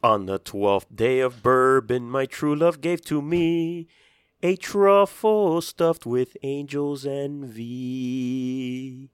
[0.00, 3.88] On the twelfth day of bourbon, my true love gave to me
[4.44, 9.10] a truffle stuffed with angel's envy.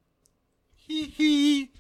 [0.77, 1.71] Hee hee.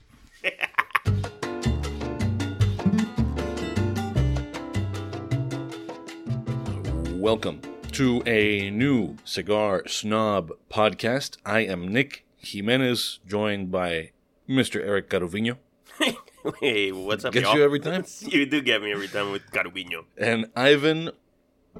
[7.11, 7.61] Welcome
[7.93, 11.37] to a new Cigar Snob podcast.
[11.45, 14.13] I am Nick Jimenez, joined by
[14.49, 14.81] Mr.
[14.81, 15.59] Eric Carovino
[16.61, 17.57] hey, what's up, Gets y'all?
[17.57, 18.05] you every time?
[18.21, 20.05] you do get me every time with Carubino.
[20.19, 21.11] and Ivan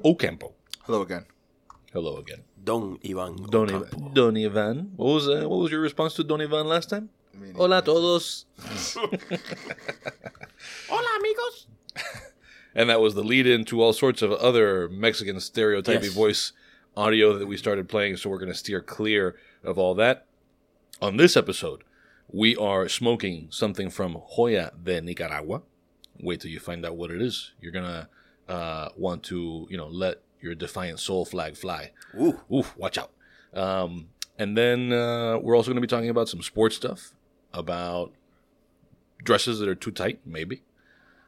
[0.03, 0.53] Ocampo.
[0.83, 1.25] Hello again.
[1.93, 2.43] Hello again.
[2.63, 3.35] Don Ivan.
[3.49, 4.13] Don, Ivan.
[4.13, 4.91] Don Ivan.
[4.95, 7.09] What was uh, what was your response to Don Ivan last time?
[7.33, 8.45] I mean, Hola todos.
[10.89, 11.67] Hola, amigos.
[12.73, 16.13] And that was the lead in to all sorts of other Mexican stereotypy Yes.
[16.13, 16.51] voice
[16.97, 20.25] audio that we started playing, so we're going to steer clear of all that.
[21.01, 21.83] On this episode,
[22.31, 25.61] we are smoking something from Joya de Nicaragua.
[26.19, 27.53] Wait till you find out what it is.
[27.61, 28.07] You're going to
[28.47, 31.91] uh, want to, you know, let your defiant soul flag fly.
[32.19, 32.39] Ooh.
[32.53, 33.11] Oof, watch out.
[33.53, 37.11] Um, and then uh, we're also going to be talking about some sports stuff,
[37.53, 38.11] about
[39.23, 40.63] dresses that are too tight, maybe.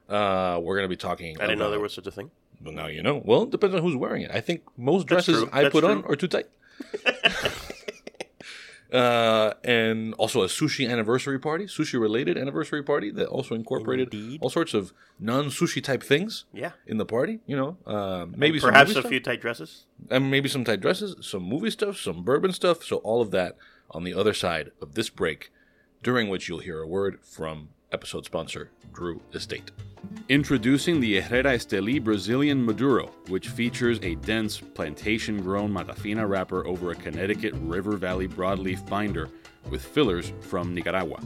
[0.09, 1.37] Uh, we're going to be talking.
[1.39, 2.31] I didn't know there was such a thing.
[2.63, 3.21] well, now you know.
[3.23, 4.31] Well, it depends on who's wearing it.
[4.33, 5.43] I think most dresses.
[5.51, 6.47] I That's put on are too tight.
[8.93, 14.39] uh, and also a sushi anniversary party, sushi related anniversary party that also incorporated Indeed.
[14.41, 16.71] all sorts of non sushi type things Yeah.
[16.85, 17.39] in the party.
[17.45, 19.85] You know, uh, maybe some Perhaps a stuff, few tight dresses.
[20.09, 22.83] and maybe some tight dresses, some movie stuff, some bourbon stuff.
[22.83, 23.57] So all of that
[23.91, 25.51] on the other side of this break,
[26.03, 29.71] during which you'll hear a word from episode sponsor Drew Estate.
[30.29, 36.91] Introducing the Herrera Esteli Brazilian Maduro, which features a dense plantation grown Matafina wrapper over
[36.91, 39.29] a Connecticut River Valley broadleaf binder
[39.69, 41.19] with fillers from Nicaragua.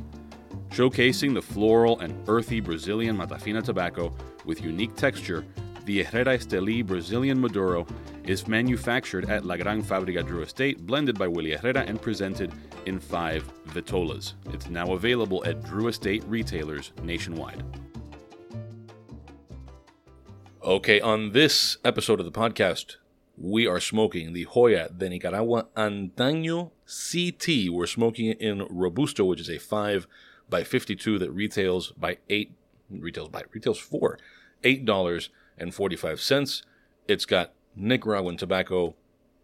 [0.69, 4.13] Showcasing the floral and earthy Brazilian Matafina tobacco
[4.45, 5.45] with unique texture,
[5.85, 7.87] the Herrera Esteli Brazilian Maduro
[8.25, 12.51] is manufactured at La Gran Fábrica Drew Estate, blended by Willie Herrera, and presented
[12.85, 14.33] in five vitolas.
[14.53, 17.63] It's now available at Drew Estate retailers nationwide.
[20.63, 22.97] Okay, on this episode of the podcast,
[23.35, 27.73] we are smoking the Joya de Nicaragua Antaño CT.
[27.73, 30.07] We're smoking it in Robusto, which is a 5
[30.49, 32.53] by 52 that retails by 8
[32.91, 34.19] retails by retails for
[35.59, 36.63] $8.45.
[37.07, 38.95] It's got Nicaraguan tobacco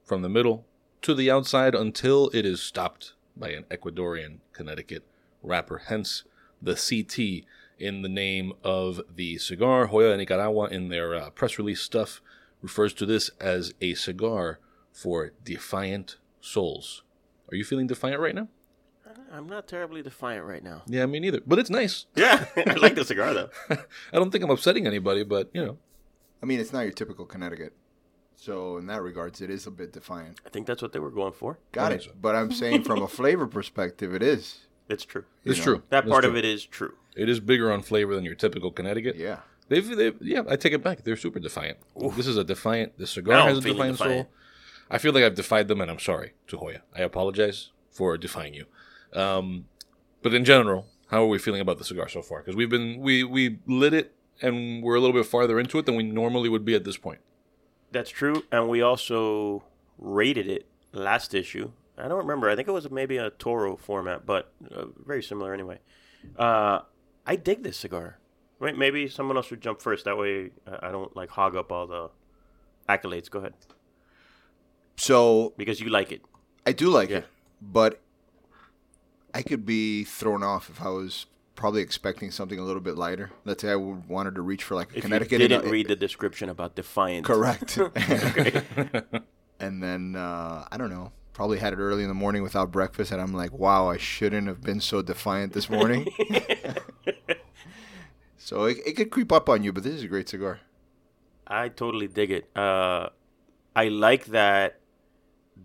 [0.03, 0.65] from the middle
[1.01, 5.03] to the outside until it is stopped by an Ecuadorian Connecticut
[5.43, 6.23] wrapper, hence
[6.61, 7.45] the CT
[7.79, 9.87] in the name of the cigar.
[9.87, 12.21] Joya de Nicaragua, in their uh, press release stuff,
[12.61, 14.59] refers to this as a cigar
[14.91, 17.03] for defiant souls.
[17.51, 18.47] Are you feeling defiant right now?
[19.31, 20.83] I'm not terribly defiant right now.
[20.87, 21.41] Yeah, me neither.
[21.45, 22.05] But it's nice.
[22.15, 23.49] Yeah, I like the cigar though.
[23.69, 23.77] I
[24.13, 25.77] don't think I'm upsetting anybody, but you know,
[26.41, 27.73] I mean, it's not your typical Connecticut.
[28.35, 30.39] So in that regards, it is a bit defiant.
[30.45, 31.57] I think that's what they were going for.
[31.71, 32.07] Got it.
[32.21, 34.67] But I'm saying from a flavor perspective, it is.
[34.89, 35.25] It's true.
[35.43, 35.83] it's know, true.
[35.89, 36.31] That It's part true.
[36.31, 36.93] of it is true.
[37.15, 39.15] It is bigger on flavor than your typical Connecticut.
[39.15, 39.39] Yeah.
[39.69, 41.03] They've, they've, yeah, I take it back.
[41.03, 41.79] They're super defiant.
[42.15, 42.97] This is a defiant.
[42.97, 44.27] The cigar has a defiant, defiant.
[44.27, 44.27] soul.
[44.89, 46.81] I feel like I've defied them, and I'm sorry to Joya.
[46.95, 48.65] I apologize for defying you.
[49.13, 49.65] Um,
[50.21, 52.39] but in general, how are we feeling about the cigar so far?
[52.39, 55.85] Because we've been we we lit it, and we're a little bit farther into it
[55.85, 57.19] than we normally would be at this point.
[57.91, 58.43] That's true.
[58.51, 59.63] And we also
[59.97, 61.71] rated it last issue.
[61.97, 62.49] I don't remember.
[62.49, 65.79] I think it was maybe a Toro format, but uh, very similar anyway.
[66.37, 66.81] Uh,
[67.25, 68.19] I dig this cigar.
[68.59, 70.05] Wait, maybe someone else should jump first.
[70.05, 72.09] That way I I don't like hog up all the
[72.89, 73.29] accolades.
[73.29, 73.53] Go ahead.
[74.97, 76.21] So Because you like it.
[76.65, 77.17] I do like Yeah.
[77.19, 77.25] it,
[77.61, 78.01] but
[79.33, 81.27] I could be thrown off if I was
[81.57, 83.31] probably expecting something a little bit lighter.
[83.43, 85.41] Let's say I wanted to reach for like a If Connecticut.
[85.41, 87.25] you didn't read the description about Defiant.
[87.25, 87.77] Correct.
[89.59, 91.11] and then uh, I don't know.
[91.33, 94.47] Probably had it early in the morning without breakfast, and I'm like, wow, I shouldn't
[94.47, 96.07] have been so defiant this morning.
[98.37, 100.61] so it, it could creep up on you, but this is a great cigar.
[101.45, 102.49] I totally dig it.
[102.57, 103.09] Uh,
[103.75, 104.79] I like that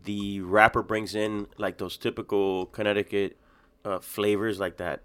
[0.04, 3.38] the wrapper brings in like those typical Connecticut
[3.84, 5.02] uh, flavors, like that,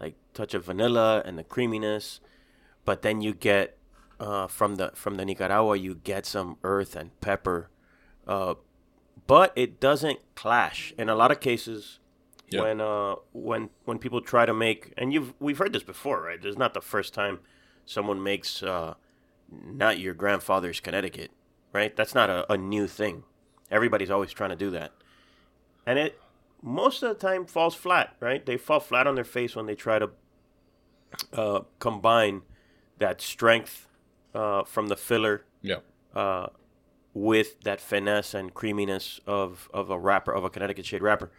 [0.00, 2.20] like touch of vanilla and the creaminess.
[2.84, 3.76] But then you get
[4.18, 7.68] uh, from the from the Nicaragua, you get some earth and pepper.
[8.26, 8.54] Uh,
[9.26, 10.92] but it doesn't clash.
[10.98, 11.98] In a lot of cases,
[12.48, 12.62] Yeah.
[12.62, 16.40] when uh, when when people try to make, and you've we've heard this before, right?
[16.40, 17.40] This is not the first time
[17.84, 18.62] someone makes.
[18.62, 18.94] Uh,
[19.52, 21.32] not your grandfather's Connecticut,
[21.72, 21.94] right?
[21.96, 23.24] That's not a, a new thing.
[23.68, 24.92] Everybody's always trying to do that.
[25.84, 26.20] And it
[26.62, 28.44] most of the time falls flat, right?
[28.44, 30.10] They fall flat on their face when they try to
[31.32, 32.42] uh, combine
[32.98, 33.86] that strength
[34.34, 35.76] uh, from the filler Yeah.
[36.14, 36.48] uh,
[37.14, 41.30] with that finesse and creaminess of, of a wrapper of a Connecticut shade wrapper.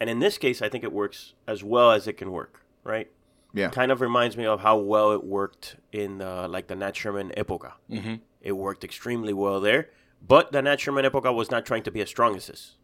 [0.00, 2.64] And in this case, I think it works as well as it can work.
[2.84, 3.10] Right?
[3.54, 3.70] Yeah.
[3.70, 7.74] Kind of reminds me of how well it worked in like the Nat Sherman Epoca.
[7.90, 8.16] Mm-hmm.
[8.40, 9.90] It worked extremely well there,
[10.26, 12.76] but the Nat Sherman Epoca was not trying to be as strong as this.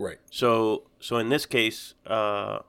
[0.00, 0.18] Right.
[0.30, 2.60] So so in this case, uh,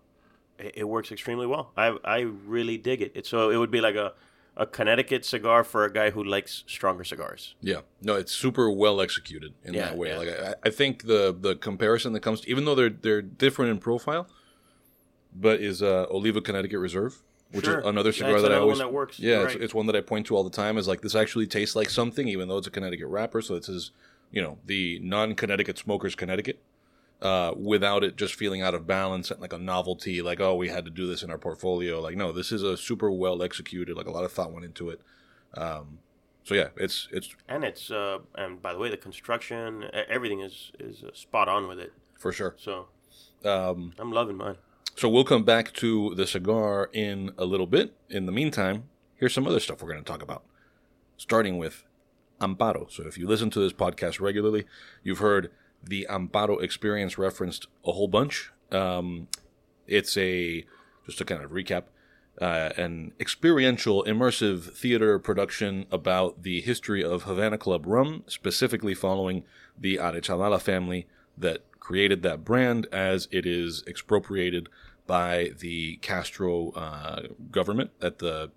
[0.59, 1.71] it, it works extremely well.
[1.77, 2.19] I I
[2.55, 3.11] really dig it.
[3.15, 3.25] it.
[3.25, 4.13] So it would be like a
[4.57, 7.55] a Connecticut cigar for a guy who likes stronger cigars.
[7.61, 10.09] Yeah, no, it's super well executed in Yeah, that way.
[10.09, 10.17] yeah.
[10.17, 13.77] Like I, I think the the comparison that comes, even though they're they're different in
[13.79, 14.27] profile,
[15.33, 17.21] but is uh, Oliva Connecticut Reserve,
[17.53, 17.79] which Sure.
[17.79, 19.19] is another cigar that I always that works.
[19.19, 20.77] Yeah, You're it's, it's one that I point to all the time.
[20.77, 23.41] Is like this actually tastes like something, even though it's a Connecticut wrapper.
[23.41, 23.91] So this is
[24.31, 26.59] you know the non Connecticut smokers Connecticut.
[27.21, 30.69] Uh, without it just feeling out of balance and like a novelty, like oh we
[30.69, 32.01] had to do this in our portfolio.
[32.01, 33.95] Like no, this is a super well executed.
[33.95, 35.01] Like a lot of thought went into it.
[35.55, 35.99] Um,
[36.43, 40.71] so yeah, it's it's And it's uh, and by the way, the construction, everything is
[40.79, 41.93] is uh, spot on with it.
[42.17, 42.55] for sure.
[42.57, 42.87] So
[43.45, 44.57] Um, I'm loving mine.
[44.95, 47.93] So we'll come back to the cigar in a little bit.
[48.09, 50.43] In the meantime, here's some other stuff we're going to talk about.
[51.17, 51.85] Starting with
[52.39, 52.91] Amparo.
[52.91, 54.65] So if you listen to this podcast regularly,
[55.03, 55.51] you've heard
[55.83, 58.51] the Amparo experience referenced a whole bunch.
[58.71, 59.27] Um,
[59.87, 60.65] it's a,
[61.05, 61.83] just to kind of recap,
[62.39, 69.43] uh, an experiential, immersive theater production about the history of Havana Club rum, specifically following
[69.77, 71.07] the Arechabala family
[71.37, 74.69] that created that brand as it is expropriated
[75.07, 78.51] by the Castro uh, government at the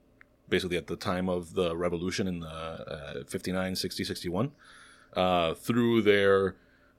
[0.49, 4.53] basically at the time of the revolution in the uh, 59, 60, 61,
[5.15, 6.55] uh, through their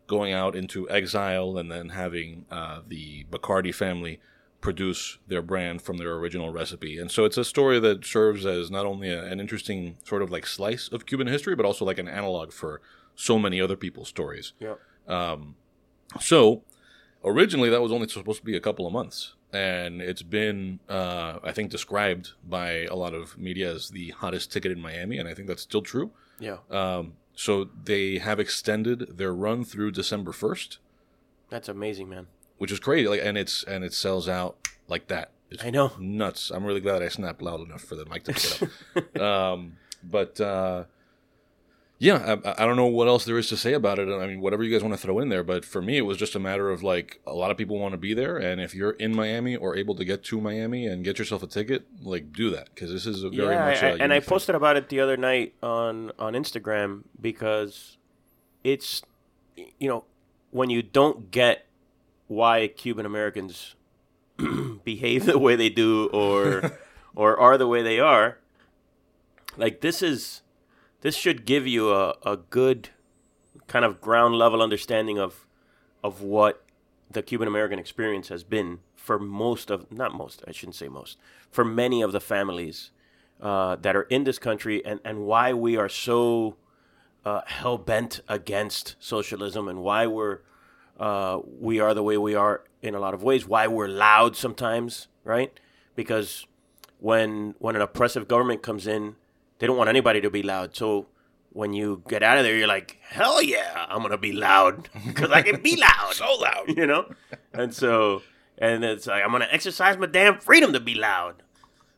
[0.08, 4.20] going out into exile and then having uh, the Bacardi family
[4.62, 6.98] produce their brand from their original recipe.
[6.98, 10.32] And so it's a story that serves as not only a, an interesting sort of
[10.32, 12.82] like slice of Cuban history, but also like an analog for
[13.16, 14.54] so many other people's stories.
[14.60, 14.76] Yeah.
[15.08, 15.56] Um,
[16.20, 16.64] so
[17.24, 19.36] originally that was only supposed to be a couple of months.
[19.54, 24.52] And it's been, uh, I think, described by a lot of media as the hottest
[24.52, 26.12] ticket in Miami, and I think that's still true.
[26.40, 26.58] Yeah.
[26.70, 30.80] Um, so they have extended their run through December first,
[31.50, 32.28] That's amazing, man.
[32.58, 33.08] which is crazy.
[33.08, 35.32] Like, and it's and it sells out like that.
[35.52, 35.92] It's I know.
[36.00, 36.50] nuts.
[36.50, 39.22] I'm really glad I snapped loud enough for the mic to pick it up.
[39.22, 40.86] um, but uh,
[41.98, 44.10] yeah, I, I don't know what else there is to say about it.
[44.10, 45.44] I mean, whatever you guys want to throw in there.
[45.44, 47.94] But for me, it was just a matter of like a lot of people want
[47.94, 51.06] to be there, and if you're in Miami or able to get to Miami and
[51.06, 53.84] get yourself a ticket, like do that because this is a very yeah, much.
[53.84, 54.30] I- and I unique thing.
[54.30, 57.98] posted about it the other night on on Instagram because
[58.64, 59.02] it's
[59.56, 60.04] you know
[60.52, 61.66] when you don't get
[62.28, 63.76] why Cuban Americans
[64.84, 66.78] behave the way they do or
[67.16, 68.40] or are the way they are,
[69.56, 70.42] like this is
[71.06, 72.90] this should give you a, a good
[73.68, 75.46] kind of ground level understanding of
[76.04, 76.64] of what
[77.12, 81.20] the Cuban American experience has been for most of not most I shouldn't say most
[81.52, 82.90] for many of the families
[83.40, 86.58] uh, that are in this country and and why we are so
[87.24, 90.40] uh, hell bent against socialism and why we're
[91.00, 93.48] uh, we are the way we are in a lot of ways.
[93.48, 95.52] Why we're loud sometimes, right?
[95.94, 96.48] Because
[97.00, 99.18] when when an oppressive government comes in,
[99.60, 100.76] they don't want anybody to be loud.
[100.76, 101.08] So
[101.50, 105.32] when you get out of there, you're like, hell yeah, I'm gonna be loud because
[105.32, 107.10] I can be loud, so loud, you know.
[107.54, 108.22] And so
[108.58, 111.44] and it's like I'm gonna exercise my damn freedom to be loud.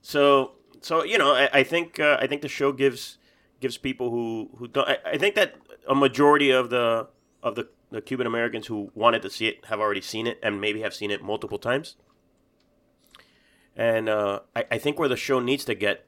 [0.01, 3.17] So so you know, I, I think uh, I think the show gives
[3.59, 4.87] gives people who who don't.
[4.87, 5.55] I, I think that
[5.87, 7.07] a majority of the
[7.43, 10.59] of the, the Cuban Americans who wanted to see it have already seen it and
[10.59, 11.95] maybe have seen it multiple times.
[13.75, 16.05] And uh, I, I think where the show needs to get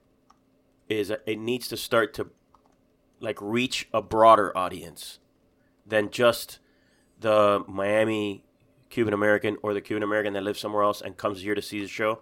[0.90, 2.28] is it needs to start to
[3.20, 5.20] like reach a broader audience
[5.86, 6.60] than just
[7.20, 8.44] the Miami
[8.90, 11.80] Cuban American or the Cuban American that lives somewhere else and comes here to see
[11.80, 12.20] the show.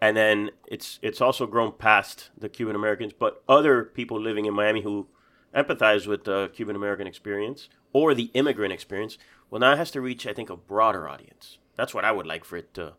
[0.00, 4.54] And then it's it's also grown past the Cuban Americans, but other people living in
[4.54, 5.08] Miami who
[5.54, 9.18] empathize with the Cuban American experience or the immigrant experience.
[9.50, 11.58] Well, now it has to reach, I think, a broader audience.
[11.76, 12.94] That's what I would like for it to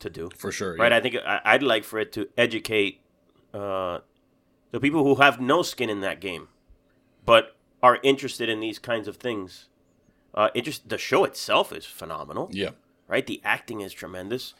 [0.00, 0.28] to do.
[0.36, 0.76] for sure.
[0.76, 0.92] Right?
[0.92, 0.98] yeah.
[0.98, 3.00] I think I, I'd like for it to educate
[3.54, 4.00] uh,
[4.76, 6.48] the people who have no skin in that game,
[7.24, 9.70] but are interested in these kinds of things.
[10.34, 12.72] Uh, it just the show itself is phenomenal, yeah.
[13.08, 13.26] right?
[13.26, 14.52] The acting is tremendous,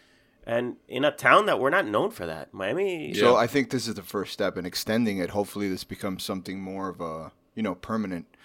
[0.47, 3.09] and in a town that we're not known for that, Miami.
[3.09, 3.21] Yeah.
[3.21, 5.29] So I think this is the first step in extending it.
[5.29, 8.36] Hopefully, this becomes something more of a you know permanent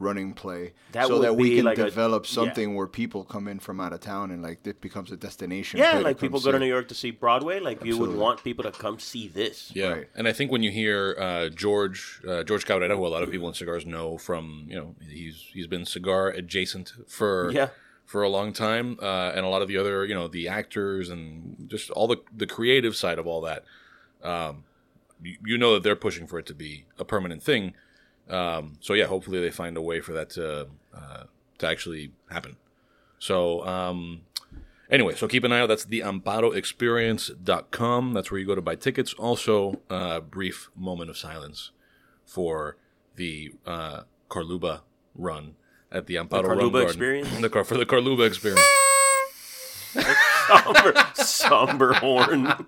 [0.00, 2.30] running play That so that we can like a- develop yeah.
[2.30, 5.80] something where people come in from out of town and like it becomes a destination.
[5.80, 6.58] Yeah, play like people go to.
[6.58, 7.58] New York to see Broadway.
[7.60, 9.72] Like you would want people to come see this.
[9.74, 10.08] Yeah, Right.
[10.14, 13.30] and I think when you hear uh, George uh, George Cabrera, who a lot of
[13.30, 17.68] people in cigars know from, you know, he's he's been cigar adjacent for Yeah.
[18.04, 21.08] for a long time, uh, and a lot of the other, you know, the actors
[21.10, 23.64] and just all the the creative side of all that.
[24.22, 24.64] Um,
[25.22, 27.74] you, you know that they're pushing for it to be a permanent thing.
[28.28, 31.24] Um, so yeah, hopefully they find a way for that to uh,
[31.58, 32.56] to actually happen.
[33.18, 34.22] So um,
[34.90, 35.68] anyway, so keep an eye out.
[35.68, 38.12] That's the amparoexperience.com.
[38.12, 39.14] That's where you go to buy tickets.
[39.14, 41.70] Also, uh, brief moment of silence
[42.24, 42.76] for
[43.16, 44.80] the uh, Carluba
[45.14, 45.54] run
[45.90, 46.88] at the Amparo Rum Carluba Garden.
[46.88, 47.28] experience?
[47.40, 48.62] The car for the Carluba experience.
[50.48, 52.66] somber, somber horn.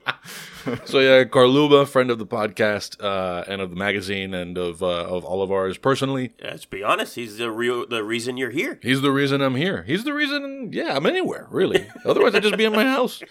[0.85, 4.87] so yeah, Carluba, friend of the podcast uh, and of the magazine and of uh,
[4.87, 6.33] of all of ours personally.
[6.43, 7.15] Let's be honest.
[7.15, 8.79] He's the real the reason you're here.
[8.83, 9.83] He's the reason I'm here.
[9.85, 11.89] He's the reason, yeah, I'm anywhere really.
[12.05, 13.23] Otherwise, I'd just be in my house.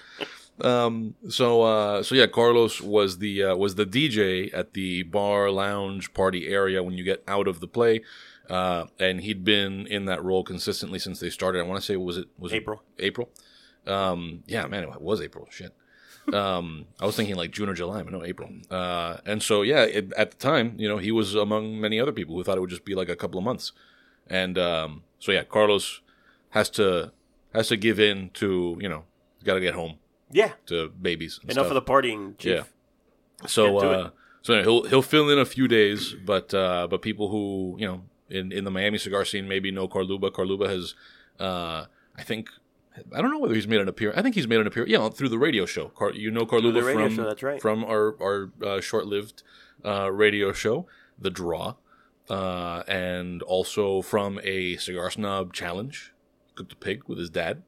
[0.61, 5.49] Um, so, uh, so yeah, Carlos was the uh, was the DJ at the bar,
[5.51, 8.01] lounge, party area when you get out of the play,
[8.49, 11.59] uh, and he'd been in that role consistently since they started.
[11.59, 12.63] I want to say was it was it
[12.99, 13.29] April.
[13.87, 15.47] Um, yeah, man, it was April.
[15.51, 15.73] Shit.
[16.33, 18.49] Um, I was thinking like June or July, but no, April.
[18.69, 22.11] Uh, and so yeah, it, at the time, you know, he was among many other
[22.11, 23.71] people who thought it would just be like a couple of months.
[24.27, 26.01] And um, so yeah, Carlos
[26.51, 27.11] has to
[27.53, 29.05] has to give in to you know,
[29.43, 29.95] got to get home
[30.31, 30.51] Yeah.
[30.67, 31.39] to babies.
[31.41, 31.77] And Enough stuff.
[31.77, 32.57] of the partying, chief.
[32.57, 32.63] Yeah.
[33.47, 34.09] So uh,
[34.43, 37.87] so anyway, he'll he'll fill in a few days, but uh, but people who you
[37.87, 40.29] know in in the Miami cigar scene maybe know Carluba.
[40.31, 40.93] Carluba has,
[41.39, 42.49] uh, I think.
[43.15, 44.17] I don't know whether he's made an appearance.
[44.17, 44.91] I think he's made an appearance.
[44.91, 45.89] Yeah, through the radio show.
[45.89, 47.61] Car- you know Carluba the radio from show, that's right.
[47.61, 49.43] from our our uh, short-lived
[49.85, 50.87] uh, radio show,
[51.17, 51.75] The Draw,
[52.29, 56.13] uh, and also from a cigar snob challenge,
[56.55, 57.63] cooked a pig with his dad,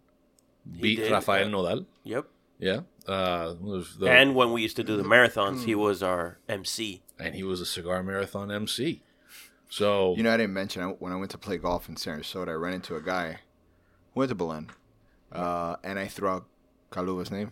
[0.80, 1.86] beat did, Rafael uh, Nodal.
[2.04, 2.28] Yep.
[2.60, 6.38] Yeah, uh, was the, And when we used to do the marathons, he was our
[6.48, 7.02] MC.
[7.20, 9.02] and he was a cigar marathon MC.
[9.68, 12.50] So You know, I didn't mention I, when I went to play golf in Sarasota,
[12.50, 13.40] I ran into a guy
[14.14, 14.70] who went to Belen,
[15.32, 16.46] uh, and I throw out
[16.92, 17.52] Kalua's name,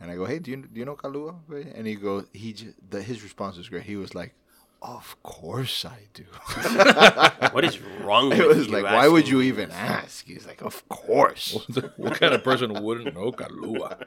[0.00, 1.34] and I go, "Hey, do you do you know Kalua?"
[1.74, 3.84] And he goes, he just, the, his response was great.
[3.84, 4.34] He was like,
[4.82, 6.24] "Of course I do."
[7.52, 8.72] What is wrong with it was you?
[8.72, 9.78] like, "Why would you even this?
[9.78, 11.58] ask?" He's like, "Of course."
[11.96, 14.04] what kind of person wouldn't know Kalua?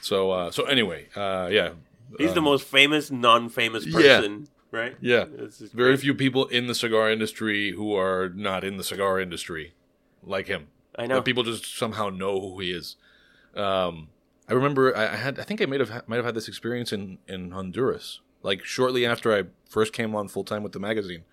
[0.00, 1.70] So uh, so anyway, uh, yeah,
[2.18, 3.92] He's the most famous non-famous yeah.
[4.20, 4.96] person, right?
[5.00, 5.24] yeah.
[5.24, 9.20] This is Very few people in the cigar industry who are not in the cigar
[9.20, 9.74] industry
[10.22, 10.68] like him.
[10.98, 11.16] I know.
[11.16, 12.96] But people just somehow know who he is.
[13.54, 14.08] Um,
[14.48, 16.92] I remember I, I had I think I might have might have had this experience
[16.92, 21.24] in in Honduras, like shortly after I first came on full time with the magazine,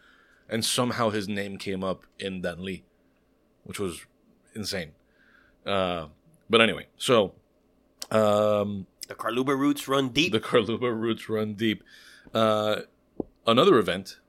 [0.50, 2.84] and somehow his name came up in Danli,
[3.64, 4.06] which was
[4.56, 4.92] insane.
[5.66, 6.08] Uh,
[6.50, 7.34] but anyway, so
[8.12, 10.32] um, The Carluba roots run deep.
[10.32, 11.84] the Carluba roots run deep.
[12.34, 12.82] Uh,
[13.46, 14.20] another event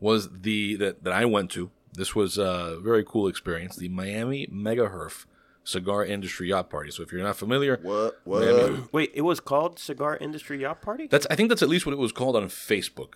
[0.00, 1.70] was the that, that I went to.
[1.94, 3.76] This was a very cool experience.
[3.76, 5.26] The Miami Mega Herf
[5.62, 6.90] Cigar Industry Yacht Party.
[6.90, 8.20] So if you're not familiar, What?
[8.24, 8.42] What?
[8.44, 11.06] Miami- Wait, it was called Cigar Industry Yacht Party?
[11.06, 13.14] that's I think that's at least what it was called on Facebook.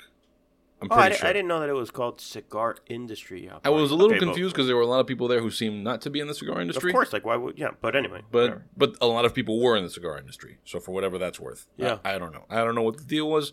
[0.80, 1.28] I'm oh, pretty I, sure.
[1.28, 3.66] I didn't know that it was called Cigar Industry Yacht Party.
[3.66, 5.50] I was a little Okay, confused because there were a lot of people there who
[5.50, 6.90] seemed not to be in the cigar industry.
[6.92, 7.58] Of course, like why would?
[7.58, 8.22] Yeah, but anyway.
[8.30, 8.64] but whatever.
[8.76, 10.58] but a lot of people were in the cigar industry.
[10.64, 11.98] So for whatever that's worth, Yeah.
[12.04, 12.44] I, I don't know.
[12.48, 13.52] I don't know what the deal was,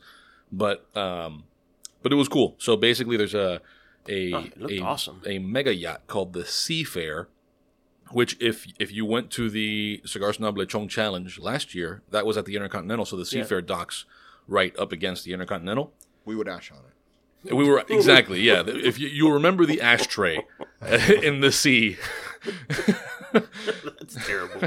[0.52, 1.46] but um,
[2.04, 2.56] but it was cool.
[2.60, 3.60] So basically, there's a
[4.08, 5.22] a Oh, a, awesome.
[5.26, 7.28] a mega yacht called the Seafair,
[8.12, 12.38] which if if you went to the Cigar Snob Lechon Challenge last year, that was
[12.38, 13.06] at the Intercontinental.
[13.06, 13.44] So the Yeah.
[13.44, 14.06] Seafair docks
[14.48, 15.94] right up against the Intercontinental.
[16.26, 17.54] We would ash on it.
[17.54, 18.64] We were exactly yeah.
[18.66, 20.40] If you, you remember the ashtray
[21.24, 21.98] in the sea,
[23.34, 24.62] That's terrible.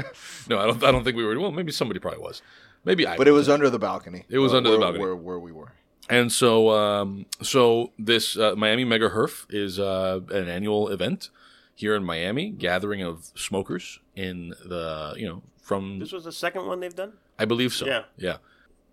[0.49, 0.83] no, I don't.
[0.83, 1.37] I don't think we were.
[1.39, 2.41] Well, maybe somebody probably was.
[2.85, 3.17] Maybe I.
[3.17, 4.25] But it was under the balcony.
[4.29, 4.99] It was uh, under the balcony.
[5.03, 5.73] where where we were.
[6.09, 11.29] And so, um, so this uh, Miami Mega Herf is uh, an annual event
[11.75, 16.65] here in Miami, gathering of smokers in the you know from this was the second
[16.65, 17.13] one they've done.
[17.37, 17.85] I believe so.
[17.85, 18.03] Yeah.
[18.17, 18.37] yeah.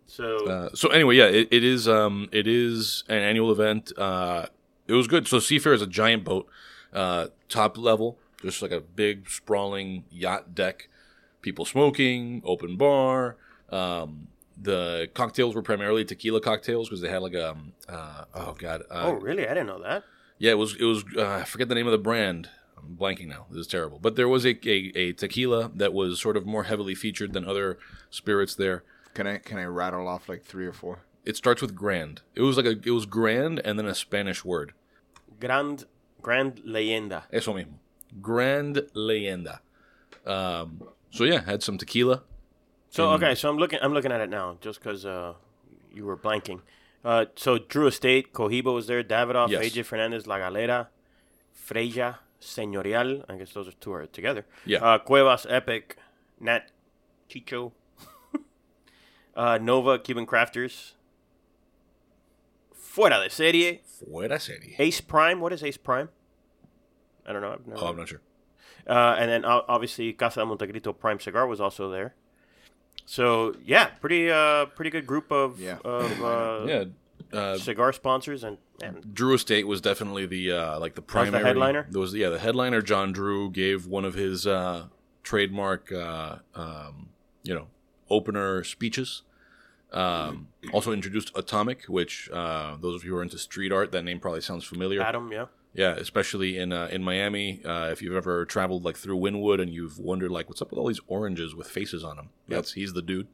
[0.06, 3.92] So Uh, so anyway, yeah, it, it is um, it is an annual event.
[3.96, 4.46] Uh,
[4.86, 5.26] it was good.
[5.26, 6.48] So Seafair is a giant boat,
[6.92, 10.88] uh, top level, just like a big sprawling yacht deck.
[11.42, 13.36] People smoking, open bar.
[13.70, 14.28] Um,
[14.60, 18.82] the cocktails were primarily tequila cocktails because they had like a um, uh, oh god
[18.90, 19.44] uh, oh, really?
[19.46, 20.04] I didn't know that.
[20.38, 22.48] yeah, it was it was uh, I forget the name of the brand.
[22.78, 23.46] I'm blanking now.
[23.50, 23.98] This is terrible.
[23.98, 27.46] But there was a, a, a tequila that was sort of more heavily featured than
[27.46, 27.78] other
[28.10, 28.82] spirits there.
[29.14, 31.00] Can I can I rattle off like three or four?
[31.24, 32.20] It starts with grand.
[32.34, 34.72] It was like a it was grand and then a Spanish word.
[35.40, 35.84] Grand
[36.22, 37.22] Grand Leyenda.
[37.32, 37.74] Eso mismo.
[38.20, 39.60] Grand Leyenda.
[40.26, 42.22] Um, so yeah, had some tequila.
[42.96, 45.34] So okay, so I'm looking I'm looking at it now just because uh,
[45.92, 46.62] you were blanking.
[47.04, 49.64] Uh, so Drew Estate, Cohiba was there, Davidoff, Yes.
[49.64, 50.88] AJ Fernandez, La Galera,
[51.52, 53.24] Freya, Señorial.
[53.28, 54.46] I guess those are two are together.
[54.64, 54.78] Yeah.
[54.78, 55.96] Uh, Cuevas, Epic,
[56.40, 56.70] Nat,
[57.28, 57.72] Chicho,
[59.36, 60.92] uh, Nova, Cuban Crafters.
[62.74, 64.74] Fuera de serie, Fuera serie.
[64.78, 65.38] Ace Prime.
[65.40, 66.08] What is Ace Prime?
[67.26, 67.58] I don't know.
[67.76, 68.22] Oh, I'm not sure.
[68.88, 72.14] uh, and then obviously Casa de Montecristo Prime Cigar was also there.
[73.06, 75.78] So yeah, pretty uh pretty good group of Yeah.
[75.84, 76.84] of uh, Yeah.
[77.32, 81.12] Uh, cigar sponsors and and Drew Estate was definitely the uh, like the was the
[81.30, 81.86] primary headliner?
[81.90, 82.82] There was yeah the headliner.
[82.82, 84.86] John Drew gave one of his uh,
[85.24, 87.08] trademark uh, um,
[87.42, 87.66] you know
[88.10, 89.22] opener speeches.
[89.92, 94.02] Um, also introduced Atomik, which uh, those of you who are into street art, that
[94.04, 95.00] name probably sounds familiar.
[95.00, 95.30] Adam.
[95.32, 95.46] Yeah,
[95.76, 97.60] Yeah, especially in uh, in Miami.
[97.62, 100.78] Uh, if you've ever traveled like through Wynwood and you've wondered like what's up with
[100.78, 103.28] all these oranges with faces on them, that's he's the dude.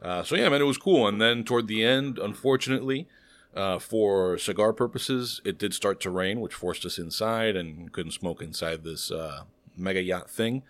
[0.00, 1.06] Uh, so yeah, man, it was cool.
[1.06, 3.08] And then toward the end, unfortunately,
[3.54, 8.12] uh, for cigar purposes, it did start to rain, which forced us inside and couldn't
[8.12, 9.42] smoke inside this uh,
[9.76, 10.62] mega yacht thing.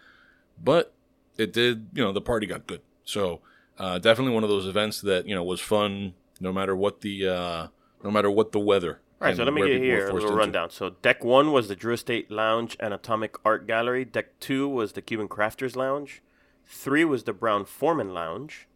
[0.62, 0.93] But
[1.38, 2.83] it did, you know, the party got good.
[3.05, 3.41] So
[3.79, 7.29] uh, definitely one of those events that you know was fun, no matter what the
[7.29, 7.67] uh,
[8.02, 9.00] no matter what the weather.
[9.23, 10.38] All right, so let me get here a little into.
[10.38, 10.71] rundown.
[10.71, 14.05] So deck one was the Drew Estate Lounge and Atomik Art Gallery.
[14.05, 16.23] Deck two was the Cuban Crafters Lounge.
[16.67, 18.67] Three was the Brown Forman Lounge.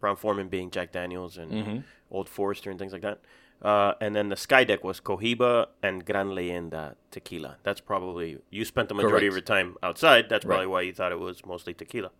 [0.00, 1.78] Brown Forman being Jack Daniels and Mm-hmm.
[2.10, 3.20] Old Forester and things like that.
[3.62, 7.58] Uh, and then the sky deck was Cohiba and Gran Leyenda tequila.
[7.62, 10.28] That's probably you spent the majority of your time outside.
[10.28, 10.72] That's probably Right.
[10.72, 12.10] why you thought it was mostly tequila.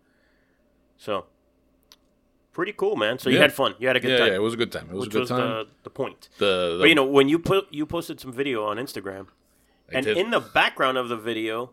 [0.97, 1.25] So
[2.53, 3.19] pretty cool, man.
[3.19, 3.41] So you Yeah.
[3.43, 3.75] had fun.
[3.79, 4.87] You had a good yeah, time, yeah, it was a good time.
[4.89, 5.39] It was which a good was time.
[5.39, 6.29] the the point.
[6.37, 9.27] the, the But you know, when you put you posted some video on Instagram,
[9.91, 10.17] I and did.
[10.17, 11.71] in the background of the video,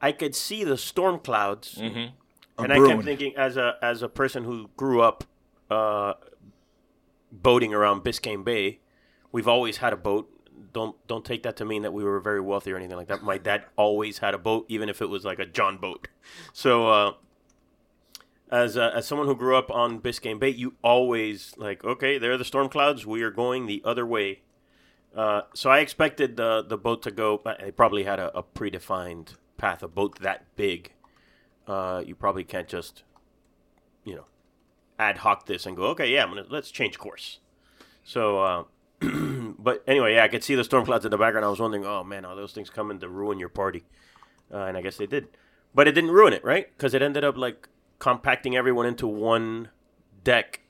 [0.00, 2.12] I could see the storm clouds, Mhm.
[2.58, 5.24] and I kept thinking, as a as a person who grew up
[5.70, 6.14] uh,
[7.32, 8.78] boating around Biscayne Bay,
[9.32, 10.30] we've always had a boat.
[10.72, 13.22] Don't don't take that to mean that we were very wealthy or anything like that.
[13.22, 16.08] My dad always had a boat, even if it was like a John boat.
[16.52, 16.88] So.
[16.88, 17.12] Uh,
[18.50, 22.38] as as someone who grew up on Biscayne Bay, you always like, okay, there are
[22.38, 23.06] the storm clouds.
[23.06, 24.40] We are going the other way.
[25.14, 27.42] Uh, so I expected the the boat to go.
[27.60, 29.82] They probably had a, a predefined path.
[29.82, 30.92] A boat that big,
[31.66, 33.02] uh, you probably can't just,
[34.04, 34.26] you know,
[34.98, 37.40] ad hoc this and go, okay, yeah, I'm gonna let's change course.
[38.04, 38.64] So, uh,
[39.58, 41.44] but anyway, yeah, I could see the storm clouds in the background.
[41.44, 43.84] I was wondering, oh man, are those things coming to ruin your party?
[44.52, 45.26] Uh, and I guess they did,
[45.74, 46.68] but it didn't ruin it, right?
[46.76, 49.68] Because it ended up like compacting everyone into one
[50.24, 50.60] deck,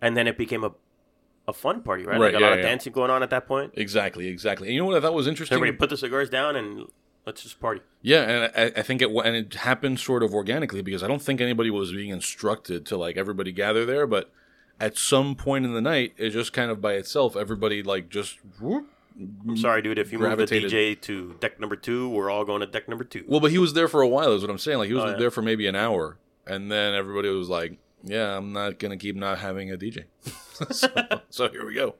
[0.00, 0.72] and then it became a
[1.48, 2.12] a fun party, right?
[2.20, 2.66] Right, like a yeah, lot of yeah.
[2.66, 3.72] dancing going on at that point.
[3.76, 4.68] Exactly, exactly.
[4.68, 5.56] And you know what I thought was interesting?
[5.56, 6.86] Everybody put the cigars down and
[7.26, 7.80] let's just party.
[8.00, 11.20] yeah, and I, I think it and it happened sort of organically because I don't
[11.20, 14.30] think anybody was being instructed to like everybody gather there, but
[14.78, 18.38] at some point in the night, it just kind of by itself, everybody like just
[18.60, 18.86] whoop.
[19.46, 19.98] I'm sorry, dude.
[19.98, 20.70] If you move the Gravitated.
[20.70, 23.24] DJ to deck number two, we're all going to deck number two.
[23.28, 24.78] well, but he was there for a while, is what I'm saying.
[24.78, 25.16] Like he was Oh, yeah.
[25.16, 29.16] there for maybe an hour, and then everybody was like, "Yeah, I'm not gonna keep
[29.16, 30.04] not having a DJ."
[30.70, 30.88] so,
[31.30, 31.94] so here we go.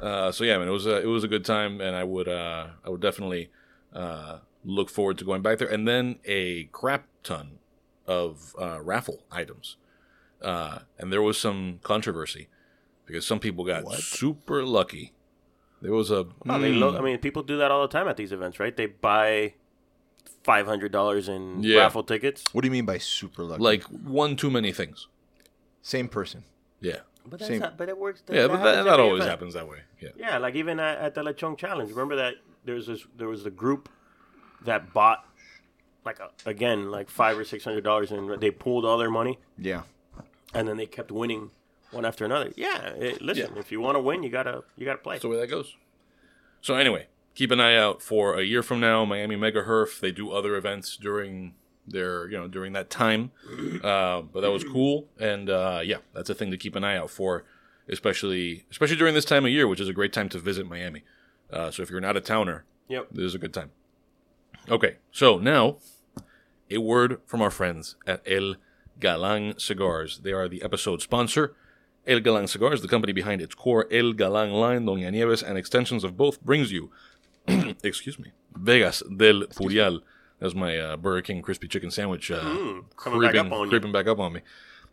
[0.00, 2.28] Uh, so yeah, man, it was a it was a good time, and I would
[2.28, 3.50] uh, I would definitely
[3.92, 5.68] uh, look forward to going back there.
[5.68, 7.58] And then a crap ton
[8.06, 9.76] of uh, raffle items,
[10.42, 12.48] uh, and there was some controversy
[13.06, 15.12] because some people got super lucky.
[15.80, 18.16] There was a they mm, lo- I mean, people do that all the time at
[18.16, 18.76] these events, right?
[18.76, 19.54] They buy
[20.50, 21.80] five hundred dollars in Yeah.
[21.82, 22.40] raffle tickets.
[22.52, 23.62] What do you mean by super lucky?
[23.70, 23.82] like
[24.20, 25.06] one too many things.
[25.82, 26.44] same person.
[26.80, 27.60] Yeah, But that's Same.
[27.60, 28.22] not, but it works.
[28.30, 29.80] yeah, but that, that always happens that way.
[30.00, 30.10] Yeah.
[30.24, 31.90] Yeah, like even at, at the Lechon Challenge.
[31.90, 32.34] Remember that
[32.64, 33.88] there's this there was a group
[34.64, 35.20] that bought
[36.04, 39.38] like a, again like five or six hundred dollars and they pooled all their money
[39.70, 39.82] Yeah.
[40.54, 41.50] and then they kept winning
[41.90, 42.50] one after another.
[42.56, 45.14] Yeah, it, listen, if you want to win, you gotta you gotta play.
[45.16, 45.76] That's the way that goes.
[46.66, 47.06] So anyway,
[47.38, 50.00] keep an eye out for a year from now, Miami Mega Herf.
[50.00, 51.54] They do other events during
[51.86, 53.30] their, you know, during that time.
[53.84, 56.96] Uh, but that was cool, and uh, yeah, that's a thing to keep an eye
[56.96, 57.44] out for,
[57.88, 61.02] especially especially during this time of year, which is a great time to visit Miami.
[61.50, 63.08] Uh, so if you're not a towner, Yep.
[63.12, 63.70] this is a good time.
[64.68, 65.76] Okay, so now
[66.70, 68.56] a word from our friends at El
[68.98, 70.20] Galan Cigars.
[70.24, 71.54] They are the episode sponsor.
[72.06, 76.02] El Galan Cigars, the company behind its core El Galan line, Doña Nieves, and extensions
[76.04, 76.90] of both, brings you,
[77.82, 80.00] excuse me, Vegas del Purial.
[80.40, 83.68] That's my uh, Burger King crispy chicken sandwich uh, Mm, back creeping, up on you.
[83.70, 84.40] creeping back up on me.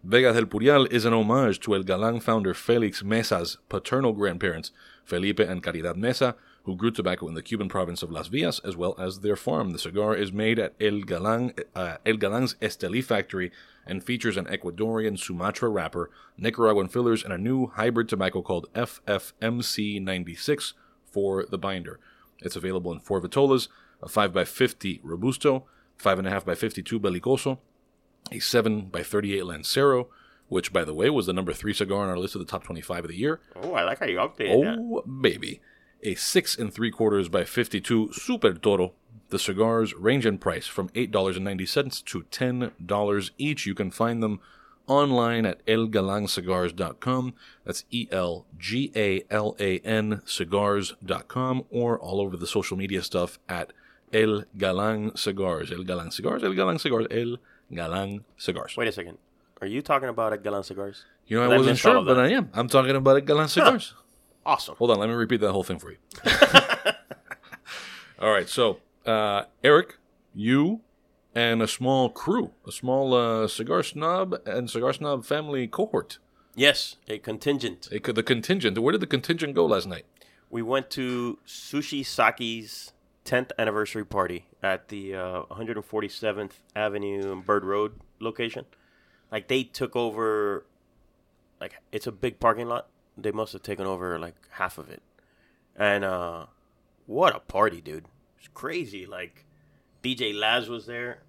[0.04, 4.72] Vegas del Purial is an homage to El Galan founder Felix Mesa's paternal grandparents,
[5.04, 8.76] Felipe and Caridad Mesa, who grew tobacco in the Cuban province of Las Villas, as
[8.76, 9.72] well as their farm.
[9.72, 13.52] The cigar is made at El Galan, uh, El Galan's Esteli factory
[13.86, 20.74] and features an Ecuadorian Sumatra wrapper, Nicaraguan fillers, and a new hybrid tobacco called FFMC96
[21.06, 22.00] for the binder.
[22.40, 23.68] It's available in four vitolas,
[24.02, 25.64] a 5x50 Robusto,
[26.00, 27.60] 5.5x52 Belicoso,
[28.32, 30.10] a 7x38 Lancero,
[30.48, 32.64] which, by the way, was the number three cigar on our list of the top
[32.64, 33.40] 25 of the year.
[33.56, 34.78] Oh, I like how you updated oh, that.
[34.80, 35.62] Oh, baby.
[36.04, 38.94] A 6 and 3 quarters by 52 Super Toro.
[39.30, 43.66] The cigars range in price from $8.90 to $10 each.
[43.66, 44.40] You can find them
[44.88, 47.34] online at elgalancigars.com.
[47.64, 53.02] That's E L G A L A N cigars.com or all over the social media
[53.04, 53.72] stuff at
[54.14, 55.72] El Galan Cigars.
[55.72, 57.38] El Galan Cigars, El Galan Cigars, El
[57.74, 58.78] Galan Cigars.
[58.78, 59.18] Wait a second.
[59.62, 61.06] Are you talking about a Galan cigars?
[61.28, 62.20] You know, I wasn't sure, but.
[62.20, 62.50] I am.
[62.54, 63.94] I'm talking about El Galan Cigars.
[64.46, 64.76] Awesome.
[64.76, 65.98] Hold on, let me repeat that whole thing for you.
[68.20, 69.98] All right, so uh, Eric,
[70.34, 70.82] you
[71.36, 76.18] and a small crew, a small uh, cigar snob and cigar snob family cohort.
[76.56, 77.90] Yes, a contingent.
[78.02, 78.80] Could, the contingent.
[78.80, 80.06] Where did the contingent go last night?
[80.50, 82.94] We went to Sushi Sake's
[83.26, 88.66] 10th anniversary party at the uh, 147th Avenue and Bird Road location.
[89.32, 90.66] Like they took over,
[91.60, 92.88] like it's a big parking lot.
[93.18, 95.02] They must have taken over like half of it.
[95.76, 96.46] And uh,
[97.06, 98.06] what a party, dude!
[98.38, 99.06] It's crazy.
[99.06, 99.46] Like
[100.06, 101.24] DJ Laz was there.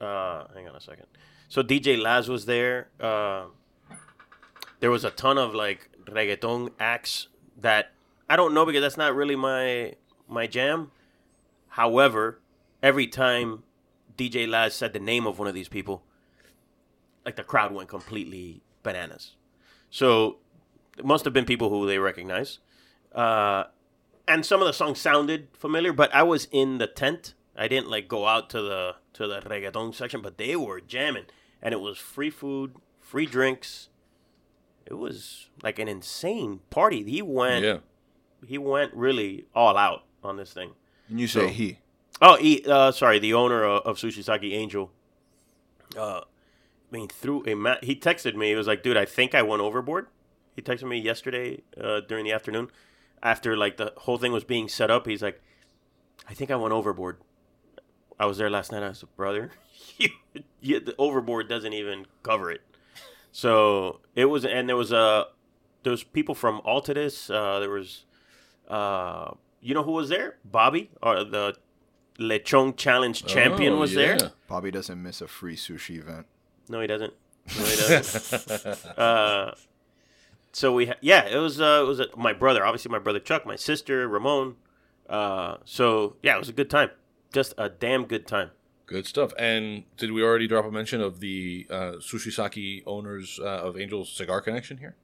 [0.00, 1.06] Uh, hang on a second.
[1.50, 2.88] So DJ Laz was there.
[2.98, 3.44] Uh,
[4.80, 7.28] there was a ton of like reggaeton acts
[7.60, 7.92] that
[8.28, 9.94] I don't know because that's not really my
[10.26, 10.90] my jam.
[11.68, 12.40] However,
[12.82, 13.62] every time
[14.16, 16.02] DJ Laz said the name of one of these people,
[17.26, 19.32] like the crowd went completely bananas.
[19.90, 20.38] So
[20.96, 22.58] it must have been people who they recognize.
[23.14, 23.64] Uh,
[24.26, 27.34] and some of the songs sounded familiar, but I was in the tent.
[27.56, 31.24] I didn't like go out to the to the reggaeton section, but they were jamming,
[31.62, 33.88] and it was free food, free drinks.
[34.86, 37.02] It was like an insane party.
[37.04, 37.78] He went yeah,
[38.46, 40.72] he went really all out on this thing.
[41.08, 41.78] And you say So- he.
[42.22, 44.92] Oh, he, uh, sorry, the owner of, of Sushi Sake Angel.
[45.98, 46.22] Uh, I
[46.96, 48.50] mean, through a ma- he texted me.
[48.50, 50.06] He was like, "Dude, I think I went overboard."
[50.54, 52.70] He texted me yesterday uh, during the afternoon,
[53.22, 55.06] after like the whole thing was being set up.
[55.08, 55.42] He's like,
[56.28, 57.18] "I think I went overboard."
[58.18, 58.82] I was there last night.
[58.82, 59.50] I was like, "Brother,
[59.98, 60.08] you,
[60.60, 62.60] you, the overboard doesn't even cover it."
[63.32, 65.26] So it was, and there was a
[65.82, 67.28] there was people from Altadis.
[67.32, 68.04] Uh, there was,
[68.68, 70.36] uh, you know who was there?
[70.44, 71.54] Bobby, or the
[72.18, 74.16] Lechon Challenge champion Oh, was yeah.
[74.16, 74.30] there.
[74.48, 76.26] Bobby doesn't miss a free sushi event.
[76.68, 77.12] No, he doesn't.
[77.58, 78.98] No, he doesn't.
[78.98, 79.54] uh,
[80.52, 83.18] so we, ha- yeah, it was, uh, it was uh my brother, obviously my brother
[83.18, 84.54] Chuck, my sister Ramon.
[85.08, 86.90] Uh, so yeah, it was a good time,
[87.34, 88.50] just a damn good time.
[88.86, 89.32] Good stuff.
[89.38, 93.76] And did we already drop a mention of the uh, Sushi Sake owners uh, of
[93.78, 94.94] Angel's Cigar Connection here?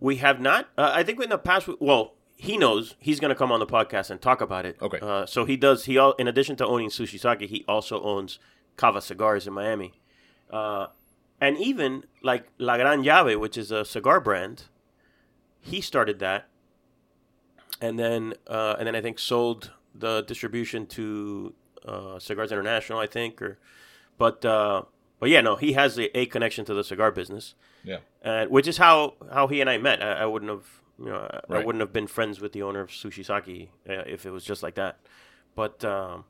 [0.00, 0.68] We have not.
[0.76, 3.58] Uh, I think in the past, we- well, he knows he's going to come on
[3.58, 4.76] the podcast and talk about it.
[4.80, 4.98] Okay.
[5.02, 5.86] Uh, so he does.
[5.86, 8.38] He all, in addition to owning Sushi Sake, he also owns
[8.76, 9.94] Cava Cigars in Miami,
[10.52, 10.86] uh,
[11.40, 14.64] and even like La Gran Llave, which is a cigar brand.
[15.60, 16.46] He started that,
[17.80, 21.54] and then uh, and then I think sold the distribution to
[21.86, 23.58] uh, Cigars International, I think, or
[24.16, 24.82] but uh,
[25.20, 27.98] but yeah, no, he has a, a connection to the cigar business Yeah.
[28.22, 30.02] and which is how how he and I met.
[30.02, 30.66] I, I wouldn't have
[30.98, 34.04] you know I, I wouldn't have been friends with the owner of Sushi Sake uh,
[34.06, 34.98] if it was just like that.
[35.54, 36.24] But um,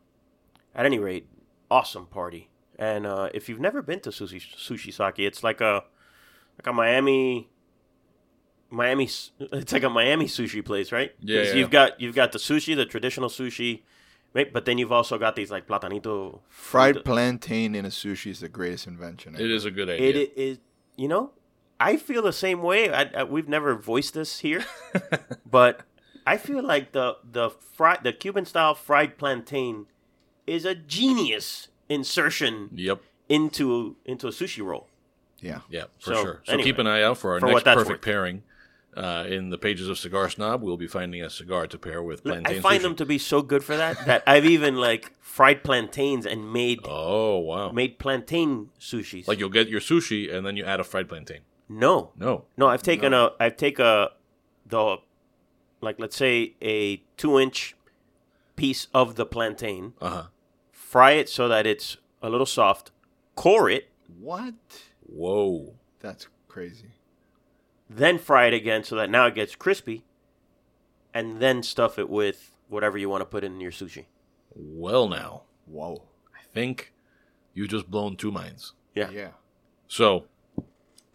[0.74, 1.26] at any rate,
[1.70, 2.48] awesome party.
[2.78, 5.84] And uh, if you've never been to Sushi Sushi Sake, it's like a
[6.58, 7.48] like a Miami.
[8.70, 9.08] Miami,
[9.40, 11.14] it's like a Miami sushi place, right?
[11.20, 13.82] Yeah, 'Cause yeah, You've got you've got the sushi, the traditional sushi,
[14.34, 14.52] right?
[14.52, 18.40] But then you've also got these like platanito Fried frito- plantain in a sushi is
[18.40, 19.34] the greatest invention.
[19.34, 20.28] It is a good idea.
[20.36, 20.60] It
[20.96, 21.30] you know,
[21.80, 22.92] I feel the same way.
[22.92, 24.64] I, I, we've never voiced this here,
[25.50, 25.82] but
[26.26, 29.86] I feel like the the fried the Cuban style fried plantain
[30.46, 33.00] is a genius insertion Yep.
[33.28, 34.88] into into a sushi roll.
[35.40, 35.60] Yeah.
[35.70, 36.40] Yeah, for So, sure.
[36.44, 38.00] So anyway, keep an eye out for our for next perfect worth.
[38.02, 38.42] pairing.
[38.98, 42.24] Uh, in the pages of Cigar Snob, we'll be finding a cigar to pair with
[42.24, 42.82] plantain I find sushi.
[42.82, 46.80] them to be so good for that that I've even like fried plantains and made
[46.84, 47.70] Oh wow!
[47.70, 49.28] made plantain sushis.
[49.28, 51.42] Like you'll get your sushi and then you add a fried plantain.
[51.68, 52.46] no, No.
[52.56, 54.08] No, I've taken a I've taken a
[54.66, 54.96] the
[55.80, 57.76] like let's say a two inch
[58.56, 60.22] piece of the plantain, Uh huh.
[60.72, 62.90] fry it so that it's a little soft,
[63.36, 64.54] core it, What?
[65.06, 65.74] Whoa.
[66.00, 66.86] That's crazy.
[67.88, 70.04] Then fry it again so that now it gets crispy.
[71.14, 74.04] and then stuff it with whatever you want to put in your sushi.
[74.54, 76.02] Well, now Whoa.
[76.34, 76.92] I think
[77.54, 78.72] you just blown two minds.
[78.94, 79.10] Yeah.
[79.10, 79.30] Yeah.
[79.86, 80.24] So,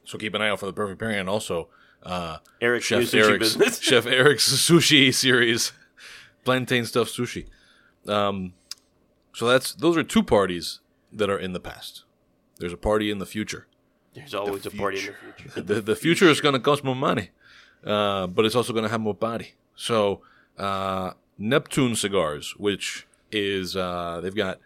[0.03, 1.69] so keep an eye out for the perfect pairing, and also
[2.03, 3.79] uh, Eric's Chef Eric's business.
[3.81, 5.71] Chef Eric's sushi series,
[6.43, 7.45] plantain stuffed sushi.
[8.07, 8.53] Um,
[9.33, 10.79] so that's those are two parties
[11.11, 12.03] that are in the past.
[12.57, 13.67] There's a party in the future.
[14.13, 15.61] There's always a party in the future.
[15.61, 17.29] the the future is going to cost more money,
[17.85, 19.53] uh, but it's also going to have more body.
[19.75, 20.21] So
[20.57, 24.59] uh, Neptune cigars, which is uh, they've got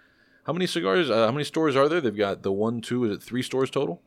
[0.46, 1.10] how many cigars?
[1.10, 2.02] Uh, how many stores are there?
[2.02, 4.02] They've got the one, two, is it three stores total,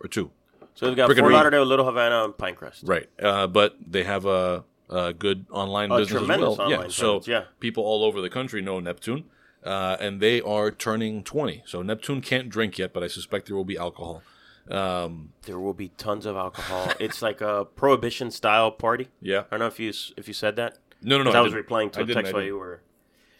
[0.00, 0.30] or two?
[0.74, 2.88] So we've got Brick Fort Lauderdale, Little Havana, and Pinecrest.
[2.88, 6.70] Right, uh, but they have a, a good online A business as tremendous well.
[6.70, 7.44] yeah, online so yeah.
[7.58, 9.24] people all over the country know Neptune,
[9.64, 11.62] uh, and they are turning twenty.
[11.66, 14.22] So Neptune can't drink yet, but I suspect there will be alcohol.
[14.68, 16.92] Um, There will be tons of alcohol.
[17.00, 19.08] it's like a prohibition style party.
[19.20, 20.78] yeah, I don't know if you if you said that.
[21.02, 21.30] no, no, no.
[21.30, 21.64] I, was didn't.
[21.64, 22.82] replying to I a text I while you were.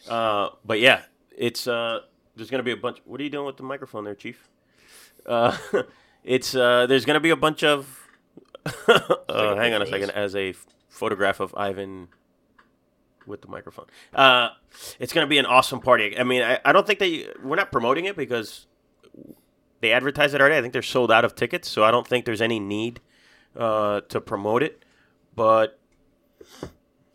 [0.09, 1.02] Uh, but yeah,
[1.37, 2.00] it's uh,
[2.37, 2.98] there's gonna be a bunch.
[3.04, 4.48] What are you doing with the microphone there, Chief?
[5.26, 5.56] Uh,
[6.24, 8.09] it's uh, there's gonna be a bunch of.
[8.88, 10.11] uh, hang on a second.
[10.11, 10.54] As a
[10.88, 12.09] photograph of Ivan
[13.26, 13.87] with the microphone.
[14.14, 14.50] Uh,
[14.98, 16.18] it's gonna be an awesome party.
[16.18, 18.66] I mean, I, I don't think they we're not promoting it because
[19.81, 20.57] they advertise it already.
[20.57, 23.01] I think they're sold out of tickets, so I don't think there's any need
[23.57, 24.85] uh, to promote it.
[25.35, 25.79] But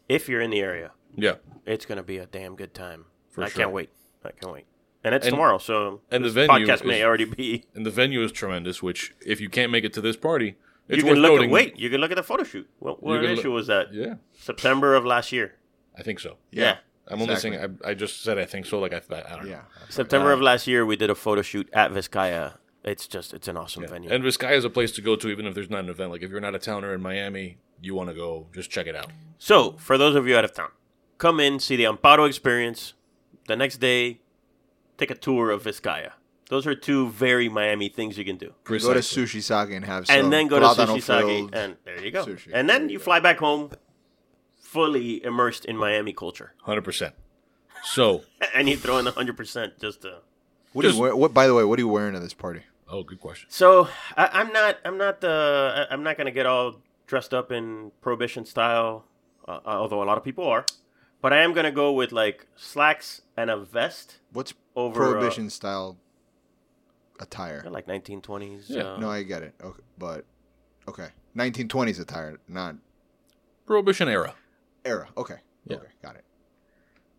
[0.10, 3.06] if you're in the area, Yeah, it's gonna be a damn good time.
[3.30, 3.64] For I sure.
[3.64, 3.90] can't wait.
[4.24, 4.66] I can't wait.
[5.04, 7.66] And it's And- tomorrow, so and the venue podcast may already be.
[7.76, 8.82] and the venue is tremendous.
[8.82, 10.56] Which, if you can't make it to this party,
[10.88, 11.50] it's you worth can look noting.
[11.50, 11.80] at wait.
[11.80, 12.68] You can look at the photo shoot.
[12.80, 13.94] What, what issue look- was that?
[13.94, 15.56] Yeah, September of last year.
[15.98, 16.38] I think so.
[16.52, 17.56] Yeah, I'm only saying.
[17.84, 18.80] I, I just said I think so.
[18.80, 19.50] Like I, I don't know.
[19.52, 19.62] Yeah.
[19.90, 20.86] September uh, of last year.
[20.86, 22.58] We did a photo shoot at Vizcaya.
[22.84, 23.90] It's just it's an awesome Yeah.
[23.90, 24.10] venue.
[24.12, 26.12] And Vizcaya is a place to go to, even if there's not an event.
[26.12, 28.96] Like if you're not a towner in Miami, you want to go, just check it
[28.96, 29.12] out.
[29.38, 30.70] so for those of you out of town,
[31.18, 32.94] come in see the Amparo experience.
[33.48, 34.22] The next day,
[34.98, 36.14] take a tour of Vizcaya.
[36.50, 38.54] Those are two very Miami things you can do.
[38.64, 42.04] Go to Sushi Sake and have some and then go to Sushi Sake, and there
[42.04, 42.26] you go.
[42.26, 42.52] sushi.
[42.54, 43.72] And then you you fly back home,
[44.76, 47.14] fully immersed in Miami culture, Hundred percent.
[47.84, 48.22] So,
[48.54, 50.20] and you throw in the hundred percent just to.
[50.74, 51.34] What, do Just- you wear, what?
[51.34, 52.62] By the way, what are you wearing at this party?
[52.88, 53.48] oh, good question.
[53.50, 54.78] So I, I'm not.
[54.86, 55.36] I'm not the.
[55.90, 56.76] I- I'm not gonna get all
[57.08, 59.06] dressed up in prohibition style,
[59.48, 60.66] uh, although a lot of people are.
[61.22, 65.50] But I am gonna go with like slacks and a vest What's over uh, prohibition
[65.50, 65.98] style
[67.20, 67.64] attire?
[67.70, 68.66] like 1920s.
[68.68, 68.94] Yeah.
[68.94, 69.54] uh, no, I get it.
[69.64, 70.26] Okay, but
[70.88, 72.76] okay, 1920s attire, not
[73.66, 74.36] Prohibition era.
[74.86, 75.08] Era.
[75.18, 75.36] Okay,
[75.68, 75.78] Yeah.
[75.78, 76.24] okay, got it.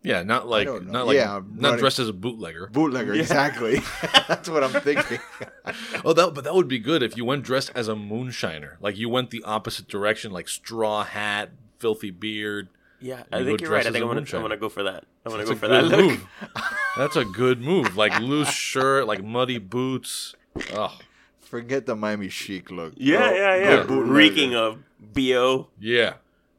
[0.03, 2.67] Yeah, not like don't like Yeah, not running- dressed as a bootlegger.
[2.71, 3.81] Bootlegger, exactly.
[4.27, 5.19] That's what I'm thinking.
[6.05, 8.73] Oh, that but that would be good if you went dressed as a moonshiner.
[8.79, 11.49] Like you went the opposite direction, like straw hat,
[11.79, 12.69] filthy beard.
[13.01, 13.85] Yeah, I think go you're right.
[13.85, 14.35] I think a I'm gonna, moonshiner.
[14.35, 15.03] I'm gonna go for that.
[15.25, 15.99] I'm gonna That's go for that look.
[15.99, 16.27] move.
[16.97, 17.97] That's a good move.
[17.97, 20.35] Like loose shirt, like muddy boots.
[20.73, 20.97] Oh,
[21.41, 22.93] Forget the Miami chic look.
[22.95, 23.85] Yeah, Go- yeah, yeah.
[23.89, 26.13] Reeking of bo, yeah,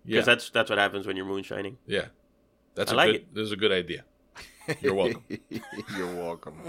[0.09, 1.77] yeah, because that's that's what happens when you're moonshining.
[1.87, 2.07] yeah.
[2.75, 3.15] That's I a like good.
[3.17, 3.35] it.
[3.35, 4.05] This is a good idea.
[4.81, 5.25] You're welcome.
[5.97, 6.61] You're welcome.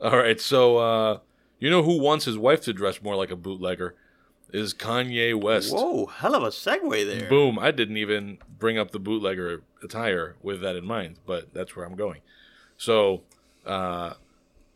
[0.00, 1.18] All right, so uh,
[1.58, 3.94] you know who wants his wife to dress more like a bootlegger?
[4.52, 5.72] Is Kanye West.
[5.74, 7.28] Whoa, hell of a segue there.
[7.28, 7.58] Boom!
[7.58, 11.86] I didn't even bring up the bootlegger attire with that in mind, but that's where
[11.86, 12.20] I'm going.
[12.76, 13.22] So,
[13.66, 14.12] uh,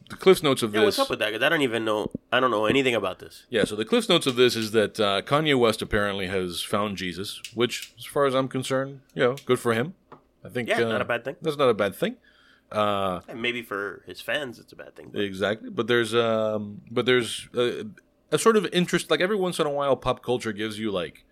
[0.08, 0.98] the cliff notes of Yeah, this.
[0.98, 1.32] what's up with that?
[1.32, 2.10] Because I don't even know.
[2.32, 3.44] I don't know anything about this.
[3.50, 6.96] Yeah, so the cliff notes of this is that uh, Kanye West apparently has found
[6.96, 9.94] Jesus, which, as far as I'm concerned, you know, good for him.
[10.44, 11.36] I think Yeah, uh, not a bad thing.
[11.42, 12.16] That's not a bad thing.
[12.70, 15.10] Uh, And maybe for his fans, it's a bad thing.
[15.12, 17.84] but- exactly, but there's um, but there's uh,
[18.32, 19.10] a sort of interest.
[19.10, 21.24] Like every once in a while, pop culture gives you like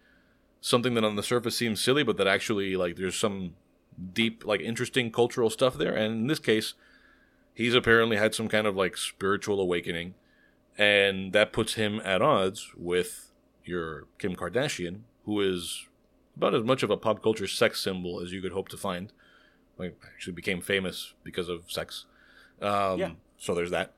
[0.61, 3.55] something that on the surface seems silly, but that actually like there's some
[4.13, 5.95] deep, like interesting cultural stuff there.
[5.95, 6.75] And in this case,
[7.55, 10.15] he's apparently had some kind of like spiritual awakening,
[10.77, 13.31] and that puts him at odds with
[13.65, 15.87] your Kim Kardashian, who is
[16.37, 19.13] about as much of a pop culture sex symbol as you could hope to find.
[19.79, 22.05] Like, actually became famous because of sex.
[22.61, 23.11] Um, Yeah.
[23.39, 23.93] So there's that.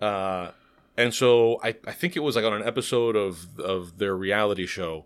[0.00, 0.50] Uh,
[0.96, 4.66] and so I, I think it was like on an episode of of their reality
[4.66, 5.04] show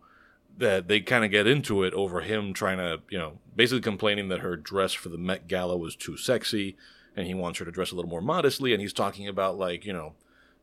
[0.57, 4.29] that they kind of get into it over him trying to, you know, basically complaining
[4.29, 6.77] that her dress for the Met Gala was too sexy
[7.17, 8.73] and he wants her to dress a little more modestly.
[8.73, 10.15] And he's talking about, like, you know,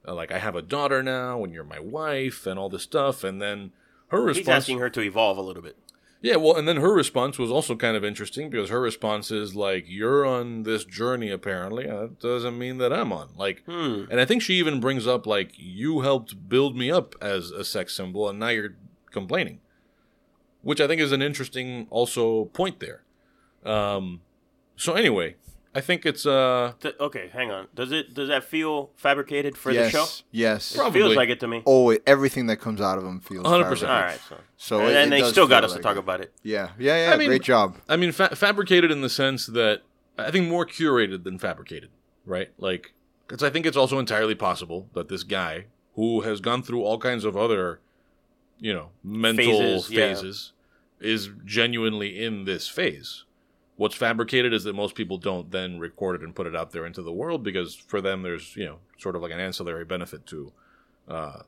[0.07, 3.23] uh, like, I have a daughter now and you're my wife and all this stuff.
[3.23, 3.71] And then
[4.07, 4.63] her He's response.
[4.63, 5.77] asking her to evolve a little bit.
[6.23, 9.55] Yeah, well, and then her response was also kind of interesting because her response is
[9.55, 11.87] like, "You're on this journey, apparently.
[11.87, 14.03] That doesn't mean that I'm on." Like, Hmm.
[14.11, 17.63] and I think she even brings up like, "You helped build me up as a
[17.65, 18.75] sex symbol, and now you're
[19.09, 19.61] complaining."
[20.63, 23.01] which I think is an interesting also point there.
[23.65, 24.21] Um,
[24.75, 25.37] so anyway,
[25.73, 27.67] I think it's uh Th- okay, hang on.
[27.73, 30.05] Does it does that feel fabricated for yes, the show?
[30.31, 30.73] yes.
[30.73, 30.99] It Probably.
[30.99, 31.63] feels like it to me.
[31.65, 33.87] Oh, it- everything that comes out of them feels 100%.
[33.87, 35.95] All right, so So and it- then it they still got feel us to talk
[35.95, 35.99] it.
[35.99, 36.33] about it.
[36.43, 37.13] Yeah, yeah, yeah.
[37.13, 37.77] I mean- great job.
[37.87, 39.81] I mean, fa- fabricated in the sense that
[40.17, 41.89] I think more curated than fabricated,
[42.25, 42.49] right?
[42.57, 42.93] Like,
[43.27, 46.97] because I think it's also entirely possible that this guy who has gone through all
[46.99, 47.79] kinds of other,
[48.59, 50.53] you know, mental Phases, phases,
[50.99, 51.07] yeah.
[51.13, 53.23] is genuinely in this phase.
[53.81, 56.85] What's fabricated is that most people don't then record it and put it out there
[56.85, 60.27] into the world because for them there's you know sort of like an ancillary benefit
[60.27, 60.51] to,
[61.07, 61.39] uh,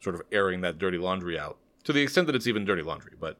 [0.00, 3.12] sort of airing that dirty laundry out to the extent that it's even dirty laundry.
[3.20, 3.36] But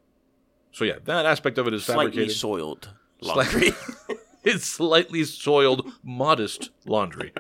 [0.71, 2.37] so yeah, that aspect of it is Slightly fabricated.
[2.37, 2.91] soiled
[3.23, 4.17] Slightly- laundry.
[4.45, 7.33] it's slightly soiled, modest laundry.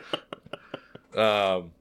[1.14, 1.72] Um,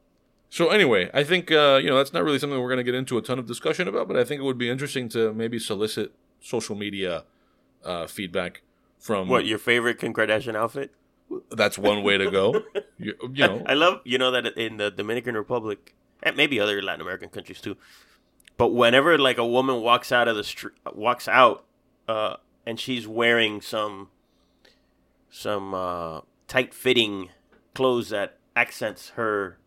[0.50, 2.96] so anyway, I think uh, you know that's not really something we're going to get
[2.96, 5.58] into a ton of discussion about, but I think it would be interesting to maybe
[5.58, 7.24] solicit social media
[7.86, 8.62] uh, feedback
[9.00, 10.92] from what your favorite Kim Kardashian outfit?
[11.52, 12.64] That's one way to go.
[12.98, 16.82] you, you know, I love you know that in the Dominican Republic and maybe other
[16.82, 17.78] Latin American countries too.
[18.58, 21.64] But whenever like a woman walks out of the street, walks out,
[22.08, 22.36] uh,
[22.66, 24.10] and she's wearing some
[25.30, 27.30] some uh, tight fitting
[27.76, 29.58] clothes that accents her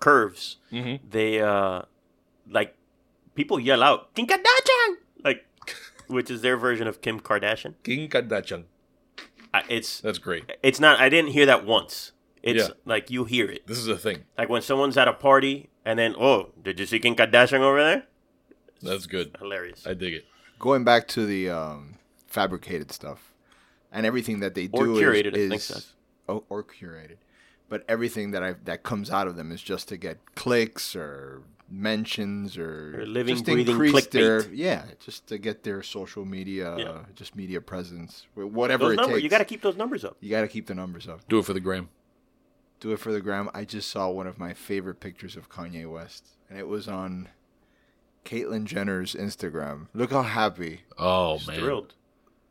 [0.00, 1.00] curves, Mhm.
[1.08, 1.82] they uh,
[2.48, 2.74] like
[3.34, 5.46] people yell out Kim Kardashian, like
[6.10, 7.74] which is their version of Kim Kardashian.
[7.82, 8.64] Kim Kardashian.
[9.54, 10.44] I- It's That's great.
[10.62, 11.00] it's not.
[11.00, 12.12] I didn't hear that once.
[12.42, 12.74] It's Yeah.
[12.84, 13.66] like you hear it.
[13.66, 14.24] This is a thing.
[14.38, 17.82] Like when someone's at a party and then, oh, did you see Kim Kardashian over
[17.82, 18.06] there?
[18.82, 19.36] That's good.
[19.38, 19.86] Hilarious.
[19.86, 20.24] I dig it.
[20.58, 21.96] Going back to the um,
[22.26, 23.34] fabricated stuff
[23.92, 25.80] and everything that they Or do curated, is, think is so.
[26.28, 27.16] oh, or curated,
[27.68, 31.42] but everything that I that comes out of them is just to get clicks or
[31.70, 34.50] mentions or Or living, just breathing increase their clickbait.
[34.54, 36.98] yeah, just to get their social media, Yeah.
[37.14, 39.22] just media presence, whatever Those it numbers, takes.
[39.24, 40.16] you got to keep those numbers up.
[40.20, 41.26] you got to keep the numbers up.
[41.28, 41.88] Do it for the gram.
[42.80, 43.48] Do it for the gram.
[43.54, 47.28] I just saw one of my favorite pictures of Kanye West, and it was on
[48.24, 49.86] Caitlyn Jenner's Instagram.
[49.94, 51.58] Look how happy Oh Just man.
[51.60, 51.94] Thrilled.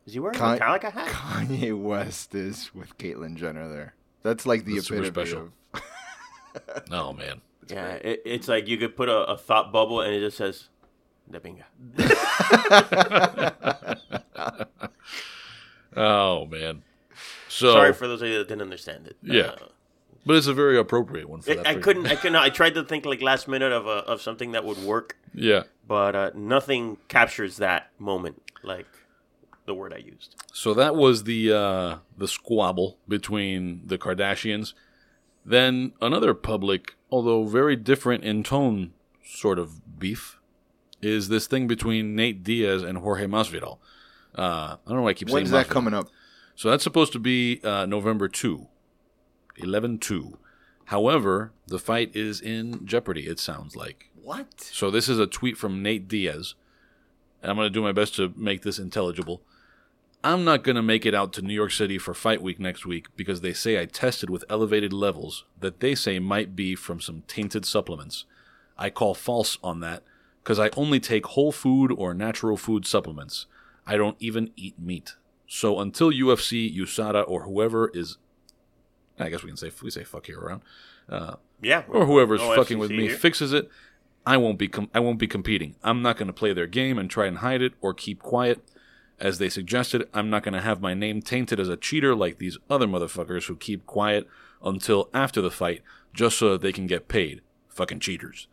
[0.05, 1.07] Is he wearing Con- a Metallica hat?
[1.09, 3.95] Kanye West is with Caitlyn Jenner there.
[4.23, 5.41] That's like the That's super epitome special.
[5.73, 5.81] of.
[6.91, 7.41] Oh man.
[7.69, 10.69] Yeah, it, it's like you could put a, a thought bubble and it just says,
[11.29, 11.63] De pinga.
[15.95, 16.83] Oh man.
[17.47, 19.17] So Sorry for those of you that didn't understand it.
[19.23, 19.41] Yeah.
[19.41, 19.55] Uh,
[20.25, 21.67] but it's a very appropriate one for I, that.
[21.67, 21.83] I picture.
[21.83, 22.07] couldn't.
[22.07, 22.35] I couldn't.
[22.35, 25.63] I tried to think like last minute of a, of something that would work, Yeah.
[25.87, 28.85] but uh, nothing captures that moment like
[29.65, 30.35] the word I used.
[30.53, 34.73] So that was the uh, the squabble between the Kardashians.
[35.49, 38.93] Then another public, although very different in tone,
[39.25, 40.37] sort of beef,
[41.01, 43.79] is this thing between Nate Diaz and Jorge Masvidal.
[44.37, 45.71] Uh, I don't know why I keep When's saying that Masvidal.
[45.71, 46.09] coming up?
[46.55, 48.67] So that's supposed to be uh, November 2,
[49.55, 50.37] 11 2.
[50.85, 54.11] However, the fight is in jeopardy, it sounds like.
[54.21, 54.61] What?
[54.61, 56.53] So this is a tweet from Nate Diaz.
[57.41, 59.41] And I'm going to do my best to make this intelligible.
[60.23, 62.85] I'm not going to make it out to New York City for fight week next
[62.85, 66.99] week because they say I tested with elevated levels that they say might be from
[66.99, 68.25] some tainted supplements.
[68.77, 70.03] I call false on that
[70.43, 73.45] because I only take whole food or natural food supplements.
[73.87, 75.15] I don't even eat meat.
[75.47, 78.17] So until UFC, USADA, or whoever is,
[79.17, 80.61] I guess we can say we say fuck here around,
[81.09, 83.15] uh, Yeah, or whoever's no fucking FCC with me here.
[83.15, 83.69] fixes it,
[84.25, 85.75] I won't be com- I won't be competing.
[85.81, 88.61] I'm not going to play their game and try and hide it or keep quiet.
[89.19, 92.37] As they suggested, I'm not going to have my name tainted as a cheater like
[92.37, 94.27] these other motherfuckers who keep quiet
[94.63, 95.81] until after the fight
[96.13, 97.41] just so that they can get paid.
[97.67, 98.47] Fucking cheaters.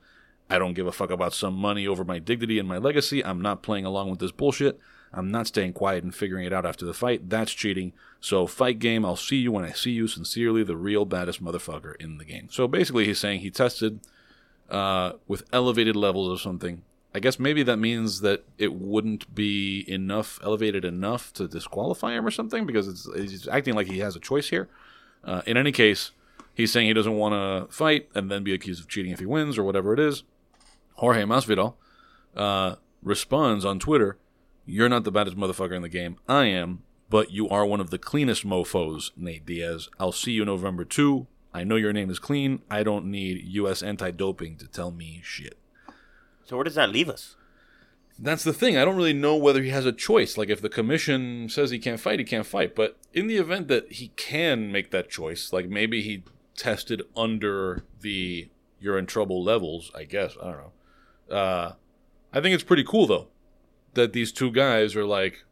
[0.48, 3.24] I don't give a fuck about some money over my dignity and my legacy.
[3.24, 4.78] I'm not playing along with this bullshit.
[5.12, 7.30] I'm not staying quiet and figuring it out after the fight.
[7.30, 7.92] That's cheating.
[8.20, 10.06] So, fight game, I'll see you when I see you.
[10.06, 12.48] Sincerely, the real baddest motherfucker in the game.
[12.50, 14.00] So, basically, he's saying he tested
[14.68, 16.82] uh, with elevated levels of something.
[17.16, 22.26] I guess maybe that means that it wouldn't be enough, elevated enough to disqualify him
[22.26, 24.68] or something because it's, he's acting like he has a choice here.
[25.24, 26.10] Uh, in any case,
[26.52, 29.24] he's saying he doesn't want to fight and then be accused of cheating if he
[29.24, 30.24] wins or whatever it is.
[30.96, 31.72] Jorge Masvidal
[32.36, 34.18] uh, responds on Twitter,
[34.66, 36.18] "You're not the baddest motherfucker in the game.
[36.28, 39.88] I am, but you are one of the cleanest mofo's, Nate Diaz.
[39.98, 41.26] I'll see you November 2.
[41.54, 42.60] I know your name is clean.
[42.70, 43.82] I don't need U.S.
[43.82, 45.56] anti-doping to tell me shit."
[46.46, 47.36] So where does that leave us?
[48.18, 48.78] That's the thing.
[48.78, 50.38] I don't really know whether he has a choice.
[50.38, 52.74] Like, if the commission says he can't fight, he can't fight.
[52.74, 56.22] But in the event that he can make that choice, like maybe he
[56.56, 58.48] tested under the
[58.80, 60.34] you're in trouble levels, I guess.
[60.40, 60.60] I don't
[61.28, 61.36] know.
[61.36, 61.72] Uh,
[62.32, 63.28] I think it's pretty cool, though.
[63.94, 65.44] that these two guys are like,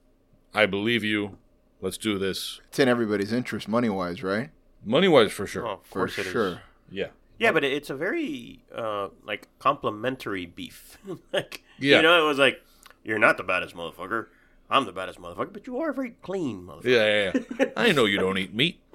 [0.54, 1.38] I believe you.
[1.80, 2.60] Let's do this.
[2.68, 4.50] It's in everybody's interest, money wise, right?
[4.84, 5.66] Money wise, for sure.
[5.66, 6.32] Oh, of For course it is.
[6.32, 6.62] sure.
[6.90, 7.08] Yeah.
[7.38, 10.98] Yeah, but it's a very uh, like complimentary beef.
[11.32, 11.96] like Yeah.
[11.96, 12.62] you know, it was like
[13.02, 14.26] you're not the baddest motherfucker.
[14.70, 16.84] I'm the baddest motherfucker, but you are a very clean, motherfucker.
[16.84, 17.66] Yeah, yeah, yeah.
[17.76, 18.80] I know you don't eat meat.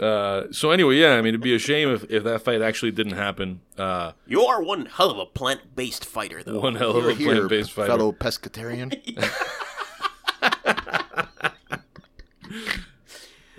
[0.00, 2.90] uh, so anyway, yeah, I mean, it'd be a shame if, if that fight actually
[2.92, 3.60] didn't happen.
[3.76, 6.60] Uh, You are one hell of a plant-based fighter, though.
[6.60, 7.88] one hell of You're a here, plant-based fighter.
[7.88, 8.92] fellow pescatarian.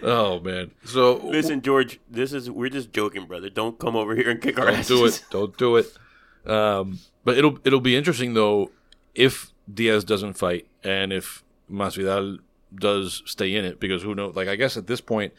[0.10, 0.72] Oh man.
[0.86, 3.49] So Listen, George, this is we're just joking, brother.
[3.49, 4.88] Don't come over here and kick our don't asses.
[4.88, 5.24] do it.
[5.30, 5.97] Don't do it.
[6.45, 8.72] Um, but it'll it'll be interesting though
[9.14, 12.39] if Diaz doesn't fight and if Masvidal
[12.74, 14.36] does stay in it because who knows?
[14.36, 15.34] Like I guess at this point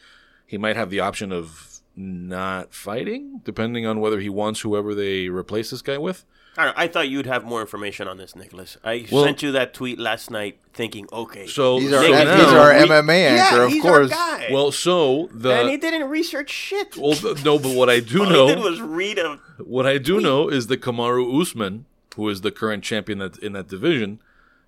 [0.47, 5.27] he might have the option of not fighting depending on whether he wants whoever they
[5.27, 6.23] replace this guy with.
[6.57, 8.77] I, don't know, I thought you'd have more information on this, Nicholas.
[8.83, 12.11] I Well- sent you that tweet last night, thinking, okay, So He's so our, Nick,
[12.37, 14.11] he's our we- MMA anchor, yeah, of he's course.
[14.11, 14.47] Our guy.
[14.51, 16.97] well, so the and he didn't research shit.
[16.97, 19.39] well, th- no, but what I do All know he did was read a.
[19.59, 21.85] What I do know is that Kamaru Usman,
[22.15, 24.19] who is the current champion that, in that division,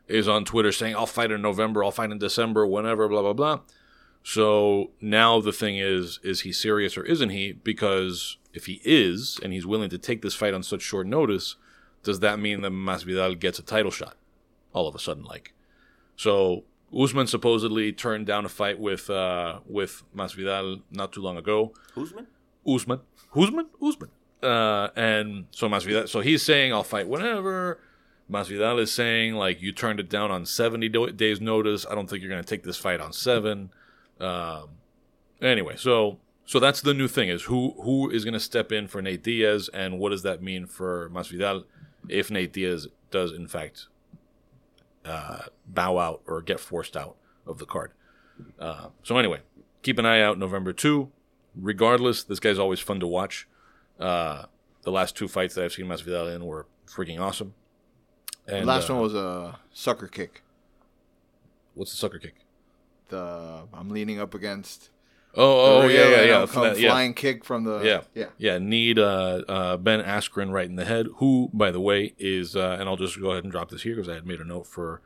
[0.08, 3.34] is on Twitter saying, I'll fight in November, I'll fight in December, whenever, blah, blah,
[3.34, 3.60] blah.
[4.24, 7.52] So now the thing is, is he serious or isn't he?
[7.52, 11.56] Because if he is, and he's willing to take this fight on such short notice,
[12.04, 14.16] does that mean that Masvidal gets a title shot
[14.74, 15.24] all of a sudden?
[15.24, 15.54] Like,
[16.16, 16.64] so
[16.98, 21.74] Usman supposedly turned down a fight with uh, with Masvidal not too long ago.
[21.98, 22.28] Usman?
[22.68, 23.00] Usman.
[23.36, 23.68] Usman?
[23.82, 24.10] Usman.
[24.42, 27.80] Uh, and so Masvidal, so he's saying, I'll fight whenever.
[28.30, 31.86] Masvidal is saying, like, you turned it down on 70 do- days' notice.
[31.90, 33.70] I don't think you're going to take this fight on seven.
[34.20, 34.70] Um,
[35.42, 38.88] anyway, so so that's the new thing is who who is going to step in
[38.88, 41.64] for Nate Diaz and what does that mean for Masvidal
[42.10, 43.88] if Nate Diaz does, in fact,
[45.06, 47.92] uh, bow out or get forced out of the card.
[48.60, 49.40] Uh, so anyway,
[49.82, 51.12] keep an eye out November 2
[51.56, 53.48] regardless, this guy's always fun to watch.
[54.00, 54.46] Uh,
[54.84, 57.54] the last two fights that I've seen Masvidal in were freaking awesome.
[58.48, 60.44] And, The last uh, one was a sucker kick.
[61.74, 62.36] what's the sucker kick?
[63.10, 64.90] The I'm leaning up against.
[65.36, 67.80] Oh, oh, the yeah, yeah, yeah, I'll for come that, yeah, flying kick from the.
[67.82, 68.28] yeah, yeah.
[68.38, 68.58] yeah.
[68.60, 72.78] Need uh, uh, Ben Askren right in the head, who, by the way, is uh,
[72.80, 74.68] and I'll just go ahead and drop this here because I had made a note
[74.68, 75.02] for.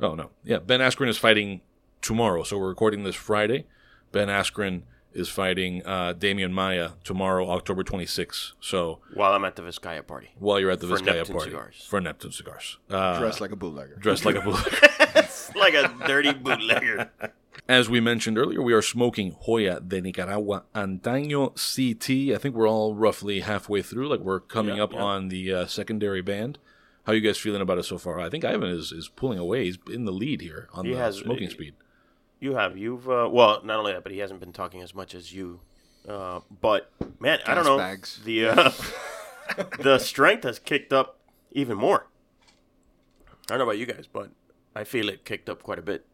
[0.00, 1.60] Oh no, yeah, Ben Askren is fighting
[2.00, 3.66] tomorrow, so we're recording this Friday.
[4.10, 4.82] Ben Askren
[5.12, 8.52] is fighting uh, Demian Maia tomorrow, October 26th.
[8.60, 10.30] So While I'm at the Vizcaya party.
[10.38, 11.86] while you're at the For Vizcaya Neptune party Cigars.
[11.88, 13.94] for Neptune cigars, uh, Dressed like a bootlegger.
[13.96, 14.88] dressed like a bootlegger.
[15.14, 17.10] It's like a dirty bootlegger.
[17.68, 22.34] As we mentioned earlier, we are smoking Joya de Nicaragua Antaño CT.
[22.34, 24.08] I think we're all roughly halfway through.
[24.08, 25.02] Like we're coming Yeah, up yeah.
[25.02, 26.58] on the uh, secondary band.
[27.04, 28.20] How you guys feeling about it so far?
[28.20, 29.64] I think Ivan is, is pulling away.
[29.64, 31.74] He's in the lead here on He the has- smoking speed.
[32.40, 32.76] You have.
[32.76, 35.60] You've, uh, well, not only that, but he hasn't been talking as much as you.
[36.08, 36.90] Uh, but,
[37.20, 37.76] man, I don't know.
[37.78, 38.20] bags.
[38.24, 38.70] The, uh,
[39.80, 41.20] the strength has kicked up
[41.52, 42.06] even more.
[43.28, 44.30] I don't know about you guys, but
[44.74, 46.04] I feel it kicked up quite a bit.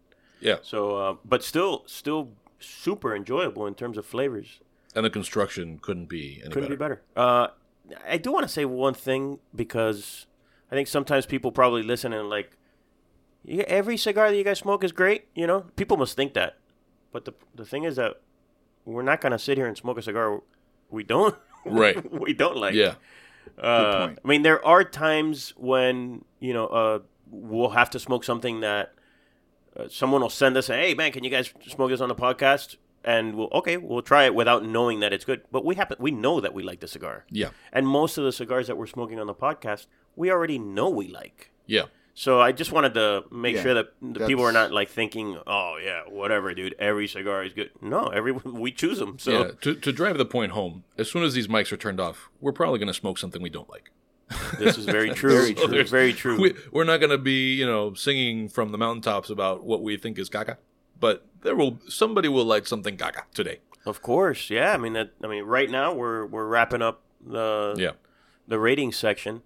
[0.40, 2.30] Yeah, So, uh, but still, still
[2.60, 4.60] super enjoyable in terms of flavors.
[4.94, 6.76] and the construction couldn't be any Couldn't better.
[6.76, 7.02] be better.
[7.16, 7.48] Uh,
[8.08, 10.26] I do want to say one thing because
[10.70, 12.56] I think sometimes people probably listen and like,
[13.44, 15.26] yeah, every cigar that you guys smoke is great.
[15.34, 16.58] You know, people must think that,
[17.12, 18.20] but the the thing is that
[18.84, 20.42] we're not gonna sit here and smoke a cigar
[20.90, 21.34] we don't
[21.64, 21.96] Right.
[22.12, 22.74] we don't like.
[22.74, 22.94] Yeah,
[23.58, 24.18] Uh, point.
[24.24, 26.98] I mean, there are times when you know uh,
[27.30, 28.92] we'll have to smoke something that
[29.78, 30.66] uh, someone will send us.
[30.66, 32.76] Hey, man, can you guys smoke this on the podcast?
[33.04, 35.42] And we'll okay, we'll try it without knowing that it's good.
[35.52, 38.32] But we happen we know that we like the cigar, yeah, and most of the
[38.32, 41.50] cigars that we're smoking on the podcast, we already know we like.
[41.66, 41.84] yeah.
[42.14, 45.38] So I just wanted to make Yeah, sure that the people are not like thinking,
[45.46, 46.74] "Oh yeah, whatever, dude.
[46.80, 48.32] Every cigar is good." No, every
[48.64, 49.20] we choose them.
[49.20, 49.50] So yeah.
[49.60, 52.50] To, to drive the point home, as soon as these mics are turned off, we're
[52.52, 53.92] probably going to smoke something we don't like.
[54.58, 55.30] This is very true.
[55.30, 55.66] Very very true.
[55.76, 55.84] true.
[55.84, 56.40] Very true.
[56.40, 59.96] we, we're not going to be, you know, singing from the mountaintops about what we
[59.96, 60.58] think is gaga,
[61.00, 63.58] but there will somebody will like something gaga today.
[63.86, 64.72] Of course, yeah.
[64.72, 67.92] I mean, that, I mean, right now we're we're wrapping up the Yeah,
[68.46, 69.42] the rating section,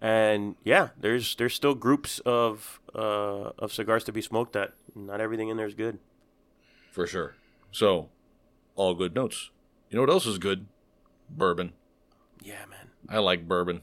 [0.00, 4.52] and yeah, there's there's still groups of uh, of cigars to be smoked.
[4.54, 5.98] That not everything in there is good.
[6.90, 7.34] for sure.
[7.70, 8.08] So,
[8.76, 9.50] all good notes.
[9.90, 10.66] You know what else is good?
[11.28, 11.72] Bourbon.
[12.42, 12.90] Yeah, man.
[13.08, 13.82] I like bourbon.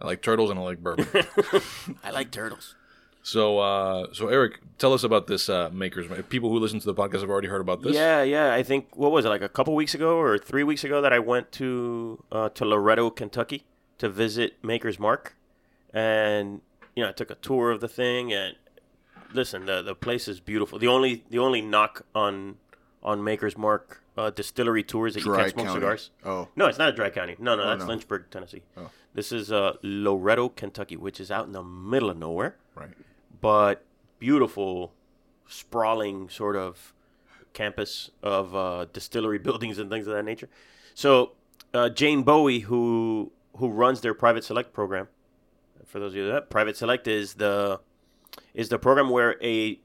[0.00, 1.06] I like turtles and I like bourbon.
[2.04, 2.74] I like turtles.
[3.22, 6.06] so, uh, so Eric, tell us about this uh, Makers.
[6.28, 7.94] People who listen to the podcast have already heard about this.
[7.94, 8.54] Yeah, yeah.
[8.54, 11.12] I think what was it like a couple weeks ago or three weeks ago that
[11.12, 13.64] I went to uh, to Loretto, Kentucky,
[13.98, 15.36] to visit Maker's Mark,
[15.92, 16.62] and
[16.96, 18.56] you know I took a tour of the thing and
[19.34, 20.78] listen, the the place is beautiful.
[20.78, 22.56] The only the only knock on
[23.02, 25.80] on Maker's Mark uh, distillery tours that you Dry can't smoke county.
[25.80, 26.10] cigars.
[26.24, 26.48] Oh.
[26.56, 27.36] no, it's not a dry county.
[27.38, 27.86] No, no, that's no.
[27.88, 28.62] Lynchburg, Tennessee.
[28.76, 28.90] Oh.
[29.14, 32.90] This is uh, Loretto, Kentucky, which is out in the middle of nowhere, Right.
[33.40, 33.84] but
[34.18, 34.92] beautiful,
[35.48, 36.92] sprawling sort of
[37.52, 40.48] campus of uh, distillery buildings and things of that nature.
[40.94, 41.32] So
[41.74, 45.08] uh, Jane Bowie, who who runs their private select program,
[45.84, 47.80] for those of you that private select is the
[48.54, 49.80] is the program where a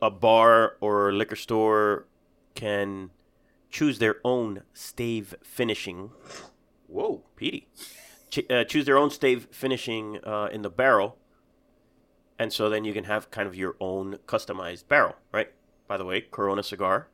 [0.00, 2.06] a bar or liquor store
[2.54, 3.10] can
[3.70, 6.10] choose their own stave finishing.
[6.86, 7.66] Whoa, Petey.
[8.32, 11.18] Ch- uh, choose their own stave finishing uh, in the barrel,
[12.38, 15.52] and so then you can have kind of your own customized barrel, right?
[15.86, 17.08] By the way, Corona Cigar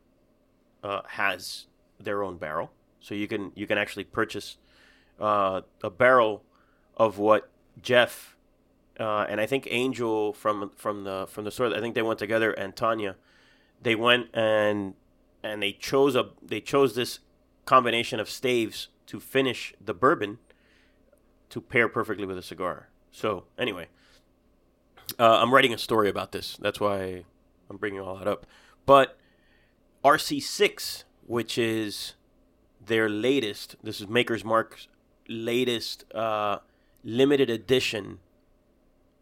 [0.85, 1.67] uh, has
[1.99, 4.59] their own barrel, so you can you can actually purchase
[5.19, 6.45] uh, a barrel
[6.97, 7.51] of what
[7.83, 8.37] Jeff
[9.01, 11.75] uh, and I think Angel from from the from the store.
[11.75, 13.17] I think they went together, and Tanya,
[13.83, 14.95] they went and
[15.43, 17.21] and they chose a they chose this
[17.65, 20.39] combination of staves to finish the bourbon
[21.51, 22.89] to pair perfectly with a cigar.
[23.11, 23.89] So anyway,
[25.19, 26.57] uh, I'm writing a story about this.
[26.61, 27.25] That's why
[27.71, 28.47] I'm bringing all that up.
[28.87, 29.19] But
[30.05, 32.15] RC6, which is
[32.85, 34.89] their latest, this is Maker's Mark's
[35.29, 36.59] latest uh,
[37.05, 38.19] limited edition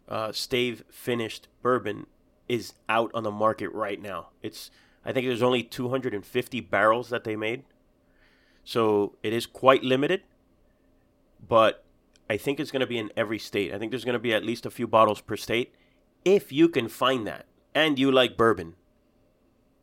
[0.09, 2.07] uh, stave finished bourbon,
[2.49, 4.29] is out on the market right now.
[4.43, 4.70] It's
[5.05, 7.64] I think there's only 250 barrels that they made,
[8.64, 10.22] so it is quite limited.
[11.49, 11.85] But
[12.29, 13.72] I think it's going to be in every state.
[13.72, 15.74] I think there's going to be at least a few bottles per state.
[16.24, 18.74] If you can find that and you like bourbon,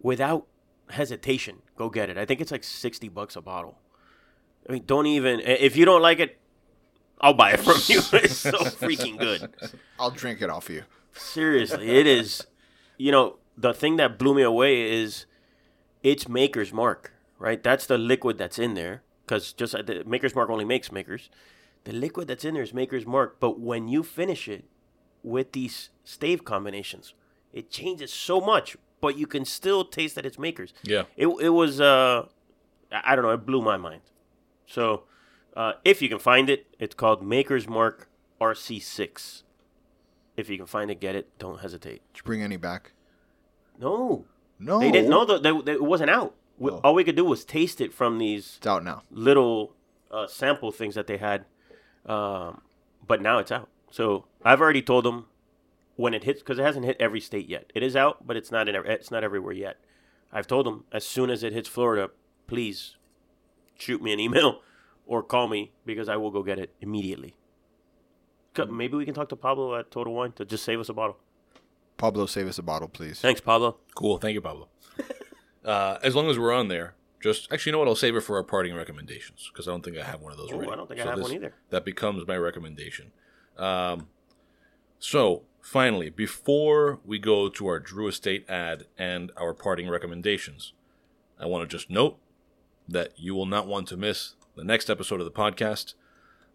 [0.02, 0.48] without
[0.90, 2.18] hesitation, go get it.
[2.18, 3.80] I think it's like 60 bucks a bottle.
[4.68, 6.40] I mean, don't even if you don't like it,
[7.20, 8.02] I'll buy it from you.
[8.24, 9.54] It's so freaking good.
[10.00, 10.84] I'll drink it off you.
[11.14, 12.48] Seriously, it is.
[12.98, 15.26] You know, the thing that blew me away is
[16.02, 17.62] it's Maker's Mark, right?
[17.62, 19.04] That's the liquid that's in there.
[19.26, 21.30] Because just uh, the Maker's Mark only makes Makers.
[21.86, 23.40] The liquid that's in there is Maker's Mark.
[23.40, 24.66] But when you finish it
[25.24, 27.14] with these stave combinations,
[27.52, 28.78] it changes so much.
[29.02, 30.74] But you can still taste that it's Maker's.
[30.84, 31.04] Yeah.
[31.18, 32.28] It, it was, uh,
[32.92, 34.02] I I don't know, it blew my mind.
[34.66, 35.04] So
[35.58, 38.08] uh, if you can find it, it's called Maker's Mark
[38.40, 39.44] RC6.
[40.38, 41.38] If you can find it, get it.
[41.38, 42.02] Don't hesitate.
[42.14, 42.94] Did you bring any back?
[43.80, 44.26] No,
[44.60, 44.80] No.
[44.80, 46.36] they didn't know that that- that it wasn't out.
[46.58, 46.80] We- Oh.
[46.84, 49.04] All we could do was taste it from these It's out now.
[49.12, 49.74] little
[50.12, 51.46] uh, sample things that they had,
[52.06, 52.62] um,
[53.08, 53.70] but now it's out.
[53.92, 55.26] So I've already told them
[55.96, 57.72] when it hits because it hasn't hit every state yet.
[57.76, 58.76] It is out, but it's not in.
[58.76, 59.78] ev- It's not everywhere yet.
[60.32, 62.10] I've told them as soon as it hits Florida,
[62.48, 62.96] please
[63.78, 64.62] shoot me an email
[65.06, 67.36] or call me because I will go get it immediately.
[68.70, 71.18] Maybe we can talk to Pablo at Total Wine to just save us a bottle.
[71.98, 73.20] Pablo, save us a bottle, please.
[73.20, 73.78] Thanks, Pablo.
[73.96, 74.18] Cool.
[74.18, 74.68] Thank you, Pablo.
[75.66, 76.94] uh, as long as we're on there,
[77.24, 77.88] just actually, you know what?
[77.88, 80.38] I'll save it for our parting recommendations because I don't think I have one of
[80.38, 80.72] those Ooh, ready.
[80.72, 81.54] I don't think I have one either.
[81.70, 83.14] That becomes my recommendation.
[83.58, 84.10] Um,
[85.00, 90.74] so, finally, before we go to our Drew Estate ad and our parting recommendations,
[91.40, 92.18] I want to just note
[92.90, 95.94] that you will not want to miss the next episode of the podcast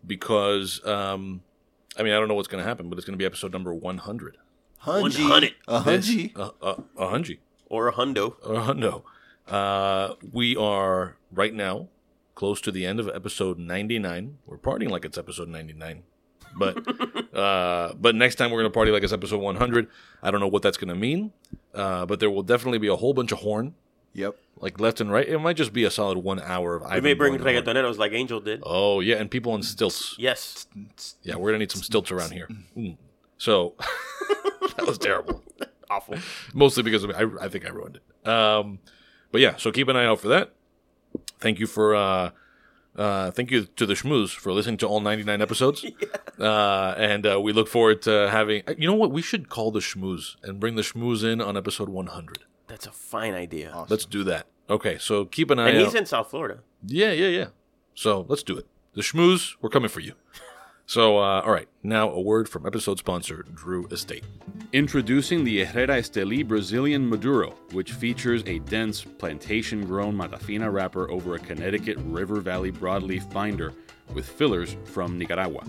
[0.07, 1.41] because, um,
[1.97, 3.53] I mean, I don't know what's going to happen, but it's going to be episode
[3.53, 4.37] number 100.
[4.85, 5.23] Hungy.
[5.23, 5.55] 100.
[5.67, 6.37] A hungy.
[6.37, 7.39] Uh, uh, a hungy.
[7.71, 8.35] Or a hundo.
[9.51, 10.15] Uh.
[10.33, 11.89] We are right now
[12.35, 14.39] close to the end of episode 99.
[14.47, 16.03] We're partying like it's episode 99.
[16.57, 19.89] But uh, but next time we're going to party like it's episode 100.
[20.23, 21.33] I don't know what that's going to mean.
[21.75, 23.75] Uh, but there will definitely be a whole bunch of horn,
[24.15, 24.37] Yep.
[24.59, 25.29] like left and right.
[25.29, 27.99] It might just be a solid one hour of We Ivan may bring blowing reggaetoneros
[27.99, 28.63] like Angel did.
[28.65, 29.17] Oh, yeah.
[29.17, 30.17] And people on stilts.
[30.19, 30.67] Yes.
[31.23, 32.49] Yeah, we're going to need some stilts around here.
[32.77, 32.97] Mm.
[33.37, 33.75] So
[34.77, 35.43] that was terrible.
[35.91, 36.17] Awful.
[36.53, 38.29] mostly because of, I, I think I ruined it.
[38.29, 38.79] Um,
[39.33, 40.53] but yeah, so keep an eye out for that.
[41.39, 42.31] Thank you for uh,
[42.97, 45.85] uh, thank you to the schmooze for listening to all 99 episodes.
[46.39, 48.63] Uh, and uh, we look forward to having.
[48.79, 49.11] You know what?
[49.11, 52.45] We should call the schmooze and bring the schmooze in on episode 100.
[52.69, 53.73] That's a fine idea.
[53.73, 53.87] Awesome.
[53.91, 54.47] Let's do that.
[54.71, 55.85] Okay, so keep an eye and out.
[55.87, 56.61] he's in South Florida.
[56.87, 57.47] yeah, yeah, yeah.
[57.97, 58.69] So let's do it.
[58.95, 60.13] The schmooze, we're coming for you.
[60.89, 61.69] So, uh, all right.
[61.83, 64.25] Now a word from episode sponsor Drew Estate.
[64.73, 71.35] Introducing the Herrera Esteli Brazilian Maduro, which features a dense plantation grown Matafina wrapper over
[71.35, 73.75] a Connecticut River Valley broadleaf binder
[74.15, 75.63] with fillers from Nicaragua.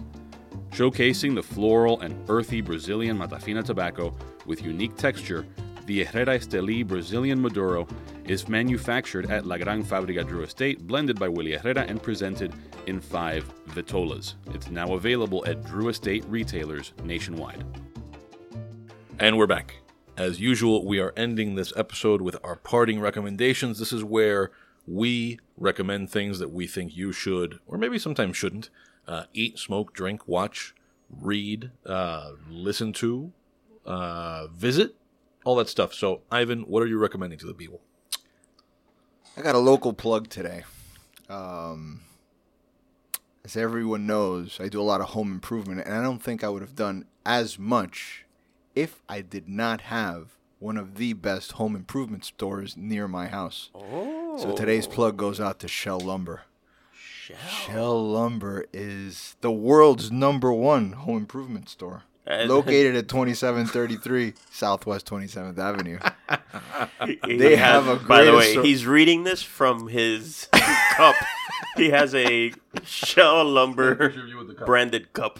[0.71, 4.15] Showcasing the floral and earthy Brazilian Matafina tobacco
[4.45, 5.45] with unique texture,
[5.89, 7.87] the Herrera Esteli Brazilian Maduro
[8.25, 12.53] is manufactured at La Gran Fabrica Drew Estate, blended by Willie Herrera, and presented
[12.85, 14.35] in five vitolas.
[14.53, 17.63] It's now available at Drew Estate retailers nationwide.
[19.17, 19.77] And we're back.
[20.15, 23.79] As usual, we are ending this episode with our parting recommendations.
[23.79, 24.51] This is where
[24.85, 28.69] we recommend things that we think you should, or maybe sometimes shouldn't,
[29.07, 30.75] uh, eat, smoke, drink, watch,
[31.09, 33.31] read, uh, listen to,
[33.87, 34.95] uh, visit,
[35.43, 35.93] all that stuff.
[35.93, 37.81] So, Ivan, what are you recommending to the people?
[39.37, 40.63] I got a local plug today.
[41.29, 42.01] Um,
[43.45, 46.49] as everyone knows, I do a lot of home improvement, and I don't think I
[46.49, 48.25] would have done as much
[48.75, 53.69] if I did not have one of the best home improvement stores near my house.
[53.73, 54.37] Oh.
[54.37, 56.41] So today's plug goes out to Shell Lumber.
[56.93, 57.37] Shell.
[57.47, 62.03] Shell Lumber is the world's number one home improvement store.
[62.29, 65.97] Located at 2733 Southwest 27th Avenue.
[67.25, 71.15] He They has- have a By the way, assor- he's reading this from his cup.
[71.75, 72.51] He has a
[72.83, 74.13] Shell Lumber
[74.65, 75.39] branded cup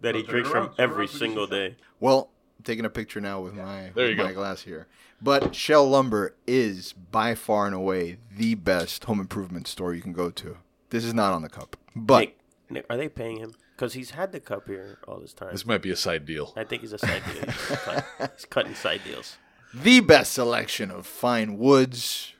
[0.00, 1.76] that he drinks from every single day.
[2.00, 4.34] Well, I'm taking a picture now with my, There with you my go.
[4.34, 4.86] glass here.
[5.22, 10.12] But Shell Lumber is by far and away the best home improvement store you can
[10.12, 10.58] go to.
[10.90, 11.76] This is not on the cup.
[11.96, 12.38] But Nick,
[12.70, 13.54] Nick, are they paying him?
[13.78, 15.50] Because he's had the cup here all this time.
[15.52, 16.52] This might be a side deal.
[16.56, 17.44] I think he's a side deal.
[17.44, 18.04] He's, cut-
[18.36, 19.36] he's cutting side deals.
[19.72, 22.32] the best selection of fine woods,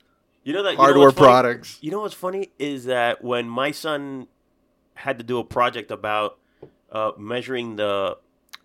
[0.42, 1.24] You know that you know hardware funny?
[1.26, 1.78] products.
[1.80, 4.26] You know what's funny is that when my son
[4.94, 6.38] had to do a project about
[6.90, 8.18] uh, measuring the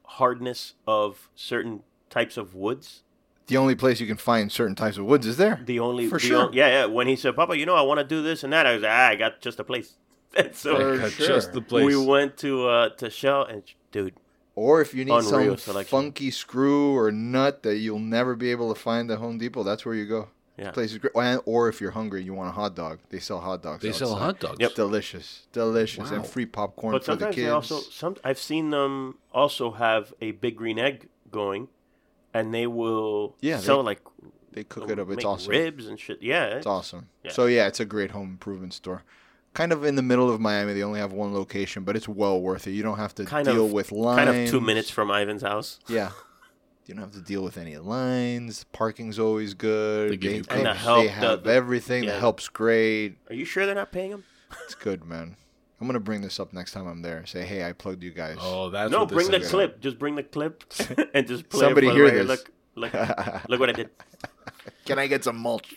[0.06, 3.04] hardness of certain types of woods,
[3.48, 5.62] The only place you can find certain types of woods is there.
[5.64, 6.46] the only For the sure.
[6.48, 8.52] on- yeah yeah when he said, "Papa, you know I want to do this and
[8.54, 9.94] that," I was like, ah, "I got just a place."
[10.36, 11.28] And so For sure.
[11.28, 11.86] Just the place.
[11.86, 14.16] we went to uh, to Shell and dude,
[14.56, 15.90] Or if you need Unreal some selection.
[15.98, 19.86] funky screw or nut that you'll never be able to find at Home Depot, that's
[19.86, 20.30] where you go.
[20.58, 20.70] Yeah.
[20.72, 21.14] Place is great.
[21.16, 23.00] And- Or if you're hungry, you want a hot dog.
[23.10, 23.82] They sell hot dogs.
[23.82, 24.58] they sell hot dogs.
[24.60, 24.76] Yep.
[24.76, 27.46] Delicious, delicious, and free popcorn but for the sometimes kids.
[27.46, 31.70] they also some I've seen them also have a big green egg going,
[32.34, 34.02] and they will Yeah, sell they- like
[34.52, 35.08] they cook it up.
[35.10, 35.50] It's make awesome.
[35.52, 36.22] ribs and shit.
[36.22, 37.10] Yeah, It's awesome.
[37.24, 37.32] Yeah.
[37.32, 39.02] So yeah, it's a great home improvement store.
[39.54, 40.74] Kind of in the middle of Miami.
[40.74, 42.72] They only have one location, but it's well worth it.
[42.72, 44.18] You don't have to Kind deal of- with lines.
[44.28, 45.80] kind of two minutes from Ivan's house.
[45.88, 46.12] Yeah.
[46.86, 48.66] You don't have to deal with any lines.
[48.74, 50.12] Parking's always good.
[50.12, 52.04] They give you the they help, the- have the- everything.
[52.04, 52.14] yeah.
[52.14, 53.18] The help's great.
[53.30, 54.24] Are you sure they're not paying them?
[54.66, 55.38] It's good, man.
[55.80, 57.26] I'm gonna bring this up next time I'm there.
[57.26, 58.38] Say, hey, I plugged you guys.
[58.40, 59.50] Oh, that's no, what this bring the is.
[59.50, 59.82] clip.
[59.82, 60.64] Just bring the clip
[61.14, 62.28] and just play Somebody it hear this.
[62.28, 62.94] Look, look,
[63.50, 63.90] look what I did.
[64.86, 65.76] Can I get some mulch?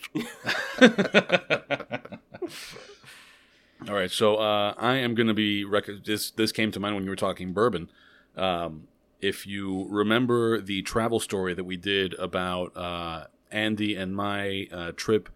[3.87, 6.31] All right, so uh, I am going to be rec- this.
[6.31, 7.89] This came to mind when you were talking bourbon.
[8.35, 8.87] Um,
[9.21, 14.91] if you remember the travel story that we did about uh, Andy and my uh,
[14.95, 15.29] trip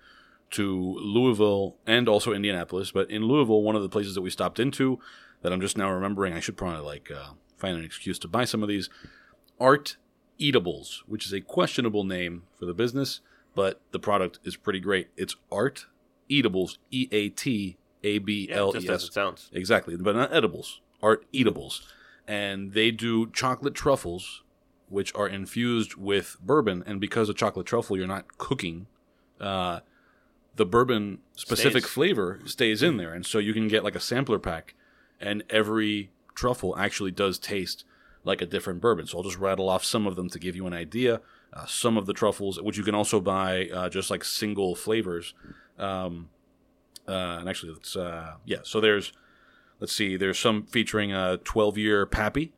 [0.51, 4.59] to Louisville and also Indianapolis, but in Louisville, one of the places that we stopped
[4.59, 4.99] into
[5.43, 8.45] that I'm just now remembering, I should probably like uh, find an excuse to buy
[8.45, 8.89] some of these.
[9.59, 9.97] Art
[10.39, 13.21] Eatables, which is a questionable name for the business,
[13.55, 15.09] but the product is pretty great.
[15.15, 15.85] It's Art
[16.29, 19.49] Eatables, E A T A B just E as it sounds.
[19.53, 20.81] Exactly, but not edibles.
[21.01, 21.87] Art eatables,
[22.27, 24.43] and they do chocolate truffles,
[24.89, 26.83] which are infused with bourbon.
[26.85, 28.87] And because of chocolate truffle, you're not cooking.
[29.39, 29.79] Uh,
[30.55, 31.93] the bourbon specific Stays.
[31.93, 34.75] flavor stays in there, and so you can get like a sampler pack,
[35.19, 37.85] and every truffle actually does taste
[38.23, 39.07] like a different bourbon.
[39.07, 41.21] So I'll just rattle off some of them to give you an idea.
[41.53, 45.33] Uh, some of the truffles, which you can also buy uh, just like single flavors.
[45.77, 46.29] Um,
[47.11, 48.59] uh, and actually, let's uh, yeah.
[48.63, 49.11] So there's
[49.79, 50.15] let's see.
[50.15, 52.53] There's some featuring a 12 year Pappy.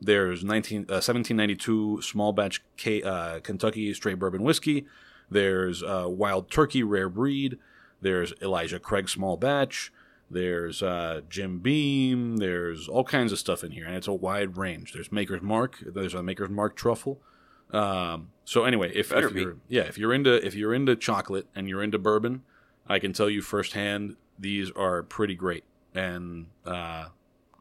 [0.00, 4.86] There's 19, uh, 1792 small batch K, uh, Kentucky straight bourbon whiskey.
[5.28, 7.58] There's uh, Wild Turkey rare breed.
[8.00, 9.92] There's Elijah Craig small batch.
[10.30, 12.36] There's uh, Jim Beam.
[12.36, 14.92] There's all kinds of stuff in here, and it's a wide range.
[14.92, 15.78] There's Maker's Mark.
[15.84, 17.20] There's a Maker's Mark truffle.
[17.72, 21.68] Um, so anyway, if, if you're yeah, if you're into if you're into chocolate and
[21.68, 22.42] you're into bourbon,
[22.88, 25.64] I can tell you firsthand these are pretty great
[25.94, 27.06] and uh,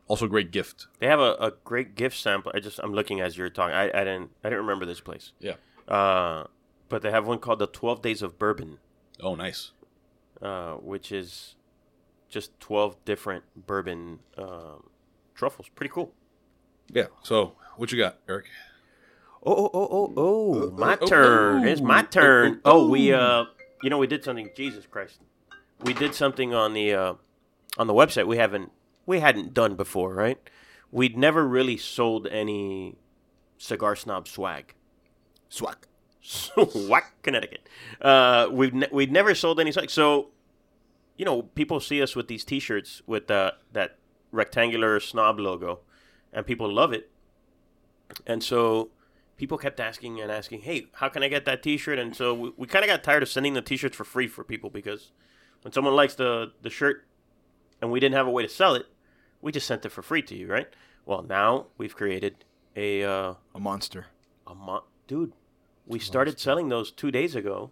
[0.08, 0.88] also great gift.
[1.00, 2.52] They have a, a great gift sample.
[2.56, 3.76] I just I'm looking as you're talking.
[3.76, 5.32] I, I didn't I didn't remember this place.
[5.40, 5.56] Yeah.
[5.88, 6.46] Uh,
[6.90, 8.80] but they have one called the Twelve Days of Bourbon,
[9.22, 9.72] Oh, nice.
[10.42, 11.56] uh, which is
[12.30, 14.90] just twelve different bourbon um,
[15.36, 15.68] truffles.
[15.76, 16.14] Pretty cool.
[16.90, 17.08] Yeah.
[17.24, 18.46] So what you got, Eric?
[19.46, 20.72] Oh oh oh oh oh!
[20.72, 21.66] My oh, turn.
[21.66, 22.62] oh, it's my oh, turn.
[22.66, 23.46] oh, Oh, we uh,
[23.82, 24.50] you know, we did something.
[24.56, 25.20] Jesus Christ,
[25.84, 27.14] we did something on the uh,
[27.78, 28.28] on the website.
[28.28, 28.72] We haven't
[29.06, 30.38] we hadn't done before, right?
[30.92, 32.96] We'd never really sold any
[33.58, 34.74] cigar snob swag.
[35.50, 35.78] Swag.
[36.22, 37.68] Swack, Connecticut.
[38.02, 39.72] Uh, we've ne- we've never sold any.
[39.72, 40.30] swag, So,
[41.16, 43.98] you know, people see us with these T-shirts with uh, that
[44.32, 45.80] rectangular snob logo,
[46.34, 47.10] and people love it.
[48.26, 48.90] And so,
[49.38, 52.52] people kept asking and asking, "Hey, how can I get that T-shirt?" And so we,
[52.58, 55.12] we kind of got tired of sending the T-shirts for free for people because
[55.62, 57.06] when someone likes the the shirt,
[57.82, 58.86] and we didn't have a way to sell it,
[59.42, 60.68] we just sent it for free to you, right?
[61.06, 62.44] Well, now we've created
[62.76, 64.08] a uh, A monster.
[64.46, 65.34] a month, dude.
[65.86, 67.72] We started selling those two days ago,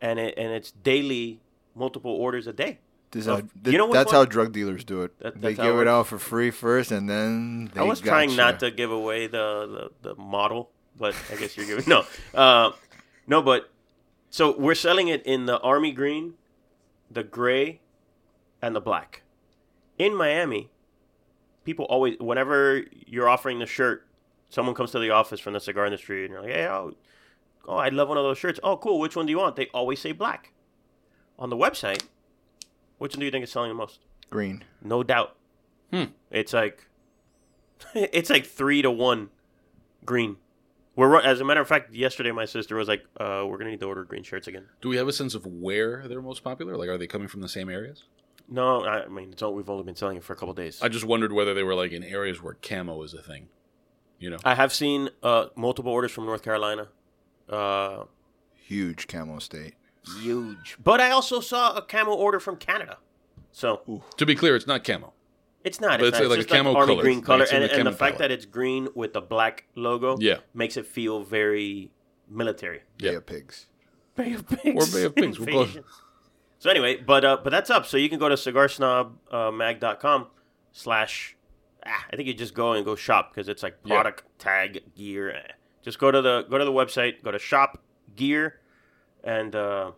[0.00, 1.40] and it and it's daily,
[1.74, 2.78] multiple orders a day.
[3.14, 4.20] This is Well, how, you know that's fun?
[4.20, 5.18] how drug dealers do it.
[5.20, 8.36] That- they give it out for free first, and then they I was trying you.
[8.36, 12.04] not to give away the, the, the model, but I guess you're giving no,
[12.34, 12.72] uh,
[13.26, 13.40] no.
[13.40, 13.70] But
[14.30, 16.34] so we're selling it in the army green,
[17.10, 17.80] the gray,
[18.60, 19.22] and the black.
[19.96, 20.70] In Miami,
[21.64, 24.06] people always whenever you're offering the shirt,
[24.48, 26.94] someone comes to the office from the cigar industry and you're like, "Hey, oh,
[27.68, 28.58] oh, I'd love one of those shirts.
[28.64, 28.98] Oh, cool.
[28.98, 30.50] Which one do you want?" They always say black.
[31.38, 32.02] On the website,
[33.04, 34.00] which one do you think is selling the most?
[34.30, 34.64] green.
[34.82, 35.36] No doubt.
[35.92, 36.04] Hmm.
[36.30, 36.88] It's like
[37.94, 39.28] it's like three to one
[40.06, 40.38] green.
[40.96, 43.80] We're as a matter of fact, yesterday my sister was like, uh, "We're gonna need
[43.80, 46.78] to order green shirts again." Do we have a sense of where they're most popular?
[46.78, 48.04] Like, are they coming from the same areas?
[48.48, 50.80] No, I mean it's all, we've only been selling it for a couple days.
[50.82, 53.48] I just wondered whether they were like in areas where camo is a thing.
[54.18, 56.88] You know, I have seen uh, multiple orders from North Carolina.
[57.50, 58.04] Uh,
[58.66, 59.74] Huge camo state.
[60.20, 62.98] Huge, but I also saw a camo order from Canada.
[63.52, 65.12] So to be clear, it's not camo.
[65.64, 65.98] it's not.
[66.00, 67.02] But It's, it's not, like it's a just camo like army color.
[67.02, 68.18] green color, it's in and, the and the fact palette.
[68.18, 70.38] that it's green with the black logo, Yeah.
[70.52, 71.90] makes it feel very
[72.28, 72.82] military.
[72.98, 73.10] Yeah.
[73.10, 73.66] Bay of pigs.
[74.16, 74.64] Bay of Pigs.
[74.94, 75.84] Or Bay of Pigs, we'll call it-
[76.60, 77.84] So anyway, but uh, but that's up.
[77.84, 80.26] So you can go to cigarsnobmag.com
[80.72, 81.36] slash.
[81.86, 83.94] Ah, I think you just go and go shop because it's like Yeah.
[83.94, 85.30] product tag gear.
[85.30, 85.52] eh.
[85.82, 87.82] Just go to the go to the website, go to shop
[88.16, 88.60] gear,
[89.24, 89.90] and uh,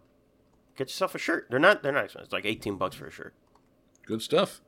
[0.77, 1.49] get yourself a shirt.
[1.51, 2.27] They're not they're not expensive.
[2.27, 3.35] It's like eighteen bucks for a shirt.
[4.07, 4.63] Good stuff.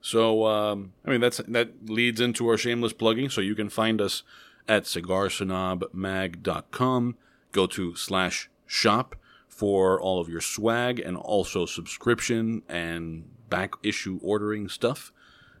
[0.00, 3.28] So, um, I mean, that's that leads into our shameless plugging.
[3.30, 4.24] So you can find us
[4.68, 7.16] at cigarsnobmag.com.
[7.52, 9.14] Go to slash shop
[9.48, 15.12] for all of your swag and also subscription and back issue ordering stuff.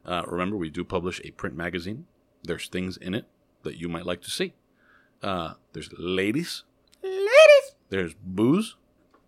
[0.04, 2.04] Uh, remember, we do publish a print magazine.
[2.42, 3.24] There's things in it
[3.62, 4.52] that you might like to see.
[5.22, 6.64] Uh, there's ladies.
[7.88, 8.76] There's booze.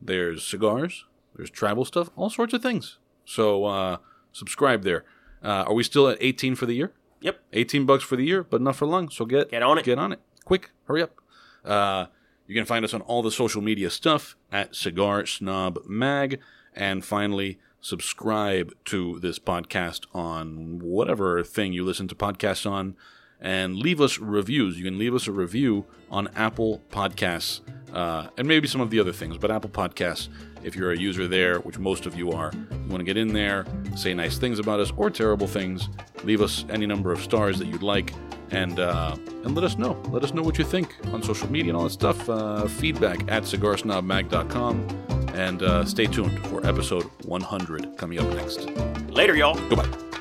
[0.00, 1.04] There's cigars.
[1.34, 2.10] There's travel stuff.
[2.16, 2.98] All sorts of things.
[3.24, 3.98] So uh,
[4.32, 5.04] subscribe there.
[5.42, 6.92] Uh, are we still at 18 for the year?
[7.20, 7.40] Yep.
[7.52, 9.10] 18 bucks for the year, but not for long.
[9.10, 9.84] So get Get on it.
[9.84, 10.20] Get on it.
[10.44, 10.70] Quick.
[10.86, 11.20] Hurry up.
[11.64, 12.06] Uh,
[12.46, 16.40] you can find us on all the social media stuff at Cigar Snob Mag.
[16.74, 22.96] And finally, subscribe to this podcast on whatever thing you listen to podcasts on
[23.40, 24.78] and leave us reviews.
[24.78, 27.60] You can leave us a review on Apple Podcasts
[27.92, 30.28] uh, and maybe some of the other things, but Apple Podcasts,
[30.62, 33.32] if you're a user there, which most of you are, you want to get in
[33.32, 33.64] there,
[33.96, 35.88] say nice things about us or terrible things,
[36.24, 38.12] leave us any number of stars that you'd like,
[38.50, 39.92] and uh, and let us know.
[40.10, 42.28] Let us know what you think on social media and all that stuff.
[42.28, 48.68] Uh, feedback at cigarsnobmag.com, and uh, stay tuned for episode 100 coming up next.
[49.10, 49.54] Later, y'all.
[49.68, 50.15] Goodbye.